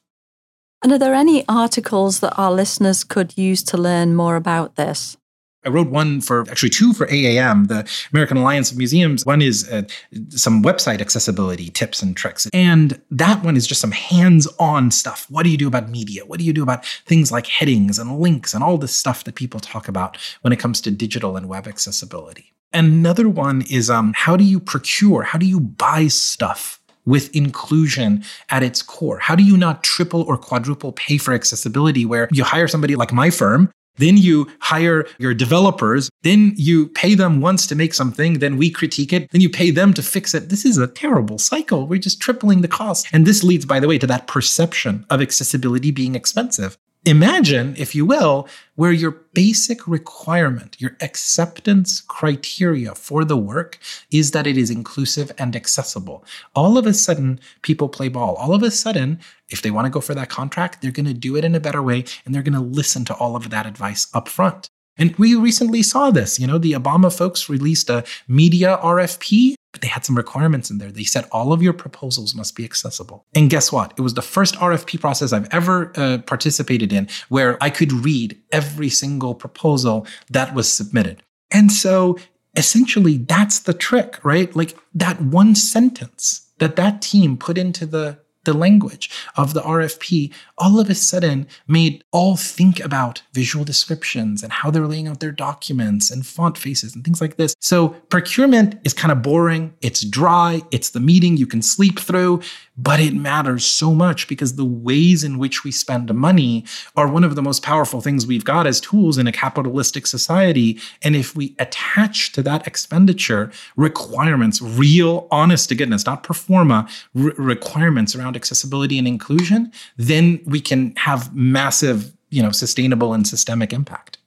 And 0.82 0.94
are 0.94 1.00
there 1.00 1.13
any 1.13 1.44
articles 1.50 2.22
that 2.22 2.38
our 2.38 2.52
listeners 2.52 3.04
could 3.04 3.38
use 3.38 3.63
to 3.63 3.78
learn 3.78 4.15
more 4.15 4.38
about 4.38 4.76
this? 4.76 5.18
I 5.65 5.69
wrote 5.69 5.89
one 5.89 6.22
for 6.22 6.41
actually 6.50 6.69
two 6.69 6.93
for 6.93 7.06
AAM, 7.08 7.67
the 7.67 7.89
American 8.13 8.38
Alliance 8.38 8.72
of 8.72 8.78
Museums. 8.78 9.26
One 9.26 9.41
is 9.41 9.69
uh, 9.69 9.84
some 10.30 10.63
website 10.63 11.02
accessibility 11.02 11.69
tips 11.69 12.02
and 12.02 12.15
tricks. 12.15 12.48
And 12.54 13.02
that 13.12 13.43
one 13.43 13.58
is 13.58 13.67
just 13.67 13.82
some 13.82 13.91
hands 13.91 14.48
on 14.60 14.89
stuff. 14.89 15.26
What 15.30 15.43
do 15.43 15.50
you 15.50 15.58
do 15.58 15.67
about 15.67 15.89
media? 15.89 16.26
What 16.26 16.39
do 16.39 16.45
you 16.45 16.54
do 16.54 16.63
about 16.63 16.86
things 16.86 17.32
like 17.32 17.45
headings 17.45 18.00
and 18.00 18.19
links 18.19 18.54
and 18.54 18.63
all 18.63 18.78
this 18.78 18.93
stuff 18.93 19.26
that 19.26 19.36
people 19.36 19.60
talk 19.60 19.89
about 19.89 20.17
when 20.41 20.54
it 20.54 20.60
comes 20.60 20.80
to 20.82 20.91
digital 20.91 21.36
and 21.36 21.50
web 21.50 21.67
accessibility? 21.67 22.54
Another 22.72 23.28
one 23.28 23.63
is 23.69 23.89
um, 23.89 24.13
how 24.15 24.38
do 24.38 24.43
you 24.43 24.60
procure? 24.60 25.24
How 25.24 25.39
do 25.39 25.45
you 25.45 25.60
buy 25.60 26.08
stuff? 26.08 26.78
with 27.06 27.36
inclusion 27.36 28.24
at 28.50 28.62
its 28.62 28.84
core? 28.84 29.17
How 29.17 29.34
do 29.34 29.41
you 29.41 29.58
not 29.58 29.84
triple 29.84 30.22
or 30.24 30.38
quadruple 30.38 30.91
pay 30.91 31.17
for 31.17 31.34
accessibility 31.34 32.06
where 32.06 32.28
you 32.32 32.43
hire 32.43 32.67
somebody 32.67 32.95
like 32.95 33.12
my 33.12 33.32
firm 33.32 33.72
then 34.00 34.18
you 34.18 34.48
hire 34.60 35.06
your 35.20 35.34
developers. 35.34 36.10
Then 36.24 36.54
you 36.56 36.88
pay 36.88 37.16
them 37.16 37.42
once 37.42 37.68
to 37.68 37.76
make 37.76 37.94
something. 37.94 38.40
Then 38.40 38.58
we 38.58 38.70
critique 38.72 39.14
it. 39.14 39.30
Then 39.32 39.42
you 39.42 39.50
pay 39.50 39.72
them 39.72 39.94
to 39.94 40.02
fix 40.02 40.34
it. 40.34 40.50
This 40.50 40.66
is 40.66 40.78
a 40.78 40.88
terrible 40.88 41.38
cycle. 41.38 41.86
We're 41.86 42.00
just 42.00 42.22
tripling 42.22 42.62
the 42.62 42.68
cost. 42.68 43.08
And 43.14 43.26
this 43.26 43.44
leads, 43.44 43.66
by 43.66 43.80
the 43.80 43.88
way, 43.88 43.98
to 44.00 44.08
that 44.08 44.28
perception 44.28 45.06
of 45.10 45.22
accessibility 45.22 45.92
being 45.92 46.16
expensive. 46.16 46.78
Imagine, 47.06 47.76
if 47.78 47.96
you 47.96 48.06
will, 48.06 48.48
where 48.76 48.92
your 48.92 49.12
basic 49.34 49.88
requirement, 49.88 50.76
your 50.80 50.98
acceptance 51.02 52.02
criteria 52.02 52.94
for 52.94 53.24
the 53.24 53.38
work 53.38 53.80
is 54.12 54.32
that 54.32 54.46
it 54.46 54.58
is 54.58 54.70
inclusive 54.70 55.32
and 55.38 55.56
accessible. 55.56 56.26
All 56.56 56.78
of 56.78 56.86
a 56.86 56.94
sudden, 56.94 57.40
people 57.62 57.88
play 57.88 58.10
ball. 58.10 58.36
All 58.36 58.54
of 58.54 58.64
a 58.64 58.72
sudden, 58.72 59.20
if 59.48 59.62
they 59.62 59.72
want 59.72 59.86
to 59.86 59.90
go 59.90 60.02
for 60.02 60.14
that 60.14 60.30
contract, 60.30 60.82
they're 60.82 60.92
going 60.92 61.06
to 61.06 61.14
do 61.14 61.38
it 61.38 61.46
in 61.46 61.56
a 61.56 61.60
better 61.62 61.82
way 61.82 62.04
and 62.26 62.36
they're 62.36 62.44
going 62.44 62.54
to 62.54 62.60
listen 62.60 63.06
to 63.06 63.16
all 63.16 63.38
of 63.38 63.50
that 63.50 63.66
advice 63.66 64.08
up 64.14 64.28
front. 64.28 64.70
And 64.98 65.16
we 65.16 65.36
recently 65.36 65.82
saw 65.82 66.12
this. 66.12 66.38
You 66.38 66.48
know, 66.48 66.58
the 66.58 66.74
Obama 66.74 67.16
folks 67.16 67.48
released 67.48 67.90
a 67.90 68.04
media 68.28 68.78
RFP 68.84 69.56
but 69.80 69.88
they 69.88 69.92
had 69.92 70.06
some 70.06 70.18
requirements 70.18 70.70
in 70.70 70.78
there. 70.78 70.92
They 70.92 71.06
said 71.06 71.26
all 71.32 71.54
of 71.54 71.63
your 71.63 71.72
proposals 71.72 72.36
must 72.36 72.54
be 72.54 72.65
accessible. 72.65 73.26
And 73.34 73.50
guess 73.50 73.72
what? 73.72 73.94
It 73.98 74.02
was 74.02 74.13
the 74.13 74.22
first 74.22 74.56
RFP 74.56 75.00
process 75.00 75.32
I've 75.32 75.48
ever 75.54 75.94
uh, 75.96 76.18
participated 76.26 76.92
in 76.92 77.08
where 77.30 77.58
I 77.62 77.70
could 77.70 77.94
read 77.94 78.38
every 78.52 78.89
single 78.89 79.34
proposal 79.36 80.06
that 80.30 80.54
was 80.54 80.70
submitted. 80.70 81.24
And 81.50 81.72
so 81.72 82.18
essentially 82.58 83.18
that's 83.20 83.60
the 83.60 83.74
trick, 83.74 84.20
right? 84.26 84.54
Like 84.54 84.78
that 84.94 85.22
one 85.22 85.56
sentence 85.56 86.48
that 86.58 86.76
that 86.76 87.02
team 87.02 87.38
put 87.38 87.58
into 87.58 87.86
the 87.86 88.20
the 88.45 88.54
language 88.54 89.10
of 89.36 89.54
the 89.54 89.62
RFP 89.62 90.34
all 90.58 90.80
of 90.80 90.89
a 90.89 90.95
sudden 90.95 91.47
made 91.67 92.04
all 92.12 92.36
think 92.38 92.80
about 92.80 93.21
visual 93.34 93.65
descriptions 93.65 94.43
and 94.43 94.52
how 94.52 94.71
they're 94.71 94.88
laying 94.88 95.08
out 95.08 95.19
their 95.19 95.32
documents 95.32 96.10
and 96.10 96.25
font 96.25 96.58
faces 96.58 96.95
and 96.95 97.04
things 97.04 97.21
like 97.21 97.38
this. 97.38 97.56
So 97.60 97.89
procurement 98.10 98.80
is 98.84 98.93
kind 98.93 99.12
of 99.12 99.21
boring. 99.21 99.73
It's 99.82 100.02
dry. 100.02 100.62
It's 100.71 100.91
the 100.91 100.99
meeting 100.99 101.38
you 101.38 101.47
can 101.47 101.62
sleep 101.62 101.99
through, 101.99 102.41
but 102.82 103.00
it 103.00 103.13
matters 103.13 103.65
so 103.65 103.94
much 103.94 104.28
because 104.28 104.56
the 104.56 104.65
ways 104.65 105.24
in 105.24 105.38
which 105.38 105.63
we 105.63 105.72
spend 105.72 106.13
money 106.13 106.65
are 106.96 107.08
one 107.08 107.24
of 107.24 107.36
the 107.36 107.42
most 107.42 107.63
powerful 107.63 108.02
things 108.02 108.28
we've 108.28 108.46
got 108.46 108.68
as 108.68 108.80
tools 108.80 109.18
in 109.18 109.28
a 109.28 109.32
capitalistic 109.32 110.06
society. 110.08 110.80
And 111.02 111.15
if 111.15 111.36
we 111.36 111.56
attach 111.60 112.32
to 112.34 112.44
that 112.44 112.68
expenditure 112.68 113.52
requirements, 113.76 114.62
real, 114.62 115.28
honest 115.32 115.70
to 115.70 115.76
goodness, 115.76 116.06
not 116.06 116.24
performa 116.24 116.60
forma 116.60 116.89
requirements 117.13 118.15
around 118.15 118.36
accessibility 118.36 118.98
and 118.98 119.08
inclusion, 119.08 119.72
then 119.98 120.39
we 120.46 120.62
can 120.62 120.96
have 120.96 121.34
massive, 121.36 122.13
you 122.30 122.44
know, 122.44 122.52
sustainable 122.52 123.13
and 123.13 123.28
systemic 123.28 123.74
impact. 123.74 124.19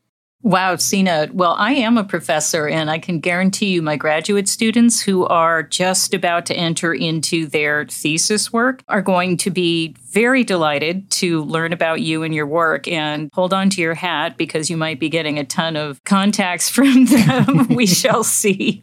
Wow, 0.45 0.75
Sina. 0.75 1.29
Well, 1.33 1.55
I 1.57 1.73
am 1.75 1.97
a 1.97 2.03
professor, 2.03 2.67
and 2.67 2.91
I 2.91 2.99
can 2.99 3.21
guarantee 3.21 3.67
you 3.67 3.81
my 3.81 3.97
graduate 3.97 4.49
students 4.49 5.01
who 5.01 5.25
are 5.27 5.63
just 5.63 6.15
about 6.15 6.47
to 6.47 6.55
enter 6.55 6.93
into 6.93 7.47
their 7.47 7.87
thesis 7.87 8.53
work 8.53 8.83
are 8.89 9.03
going 9.03 9.37
to 9.39 9.51
be 9.51 9.95
very 10.11 10.43
delighted 10.43 11.09
to 11.13 11.45
learn 11.45 11.73
about 11.73 12.01
you 12.01 12.25
and 12.25 12.35
your 12.35 12.47
work 12.47 12.89
and 12.89 13.31
hold 13.33 13.55
on 13.55 13.71
to 13.71 13.81
your 13.81 13.95
hat 13.95 14.37
because 14.37 14.69
you 14.69 14.77
might 14.77 14.99
be 14.99 15.09
getting 15.09 15.39
a 15.39 15.45
ton 15.45 15.77
of 15.77 16.03
contacts 16.03 16.69
from 16.71 17.07
them. 17.07 17.69
we 17.69 17.87
shall 17.87 18.25
see. 18.25 18.83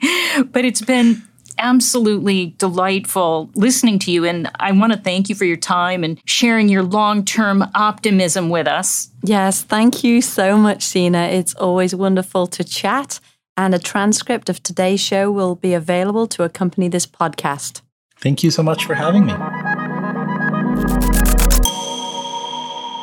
But 0.52 0.64
it's 0.64 0.82
been 0.82 1.22
absolutely 1.60 2.56
delightful 2.58 3.52
listening 3.56 4.00
to 4.00 4.12
you. 4.12 4.26
And 4.26 4.50
I 4.60 4.72
want 4.72 4.94
to 4.94 5.00
thank 5.00 5.30
you 5.30 5.36
for 5.36 5.46
your 5.46 5.58
time 5.58 6.04
and 6.04 6.20
sharing 6.26 6.70
your 6.70 6.84
long 6.84 7.24
term 7.24 7.64
optimism 7.76 8.50
with 8.50 8.68
us. 8.68 9.10
Yes, 9.24 9.62
thank 9.62 10.04
you 10.04 10.22
so 10.22 10.58
much, 10.58 10.84
Sina. 10.84 11.24
It's 11.28 11.54
always 11.56 11.94
wonderful 11.94 12.48
to 12.48 12.64
chat. 12.64 13.20
And 13.58 13.76
a 13.76 13.80
transcript 13.80 14.50
of 14.50 14.64
today's 14.64 15.02
show 15.02 15.30
will 15.30 15.56
be 15.56 15.74
available 15.74 16.28
to 16.28 16.44
accompany 16.44 16.88
this 16.88 17.06
podcast. 17.06 17.82
Thank 18.18 18.42
you 18.42 18.52
so 18.52 18.64
much 18.64 18.86
for 18.86 18.96
having 18.96 19.26
me. 19.26 19.34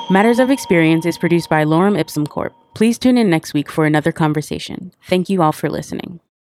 Matters 0.08 0.38
of 0.38 0.50
Experience 0.50 1.04
is 1.04 1.18
produced 1.18 1.50
by 1.50 1.64
Lorem 1.64 1.98
Ipsum 1.98 2.26
Corp. 2.26 2.54
Please 2.74 2.98
tune 2.98 3.18
in 3.18 3.28
next 3.28 3.54
week 3.54 3.70
for 3.70 3.86
another 3.86 4.12
conversation. 4.12 4.92
Thank 5.08 5.28
you 5.28 5.42
all 5.42 5.52
for 5.52 5.68
listening. 5.68 6.20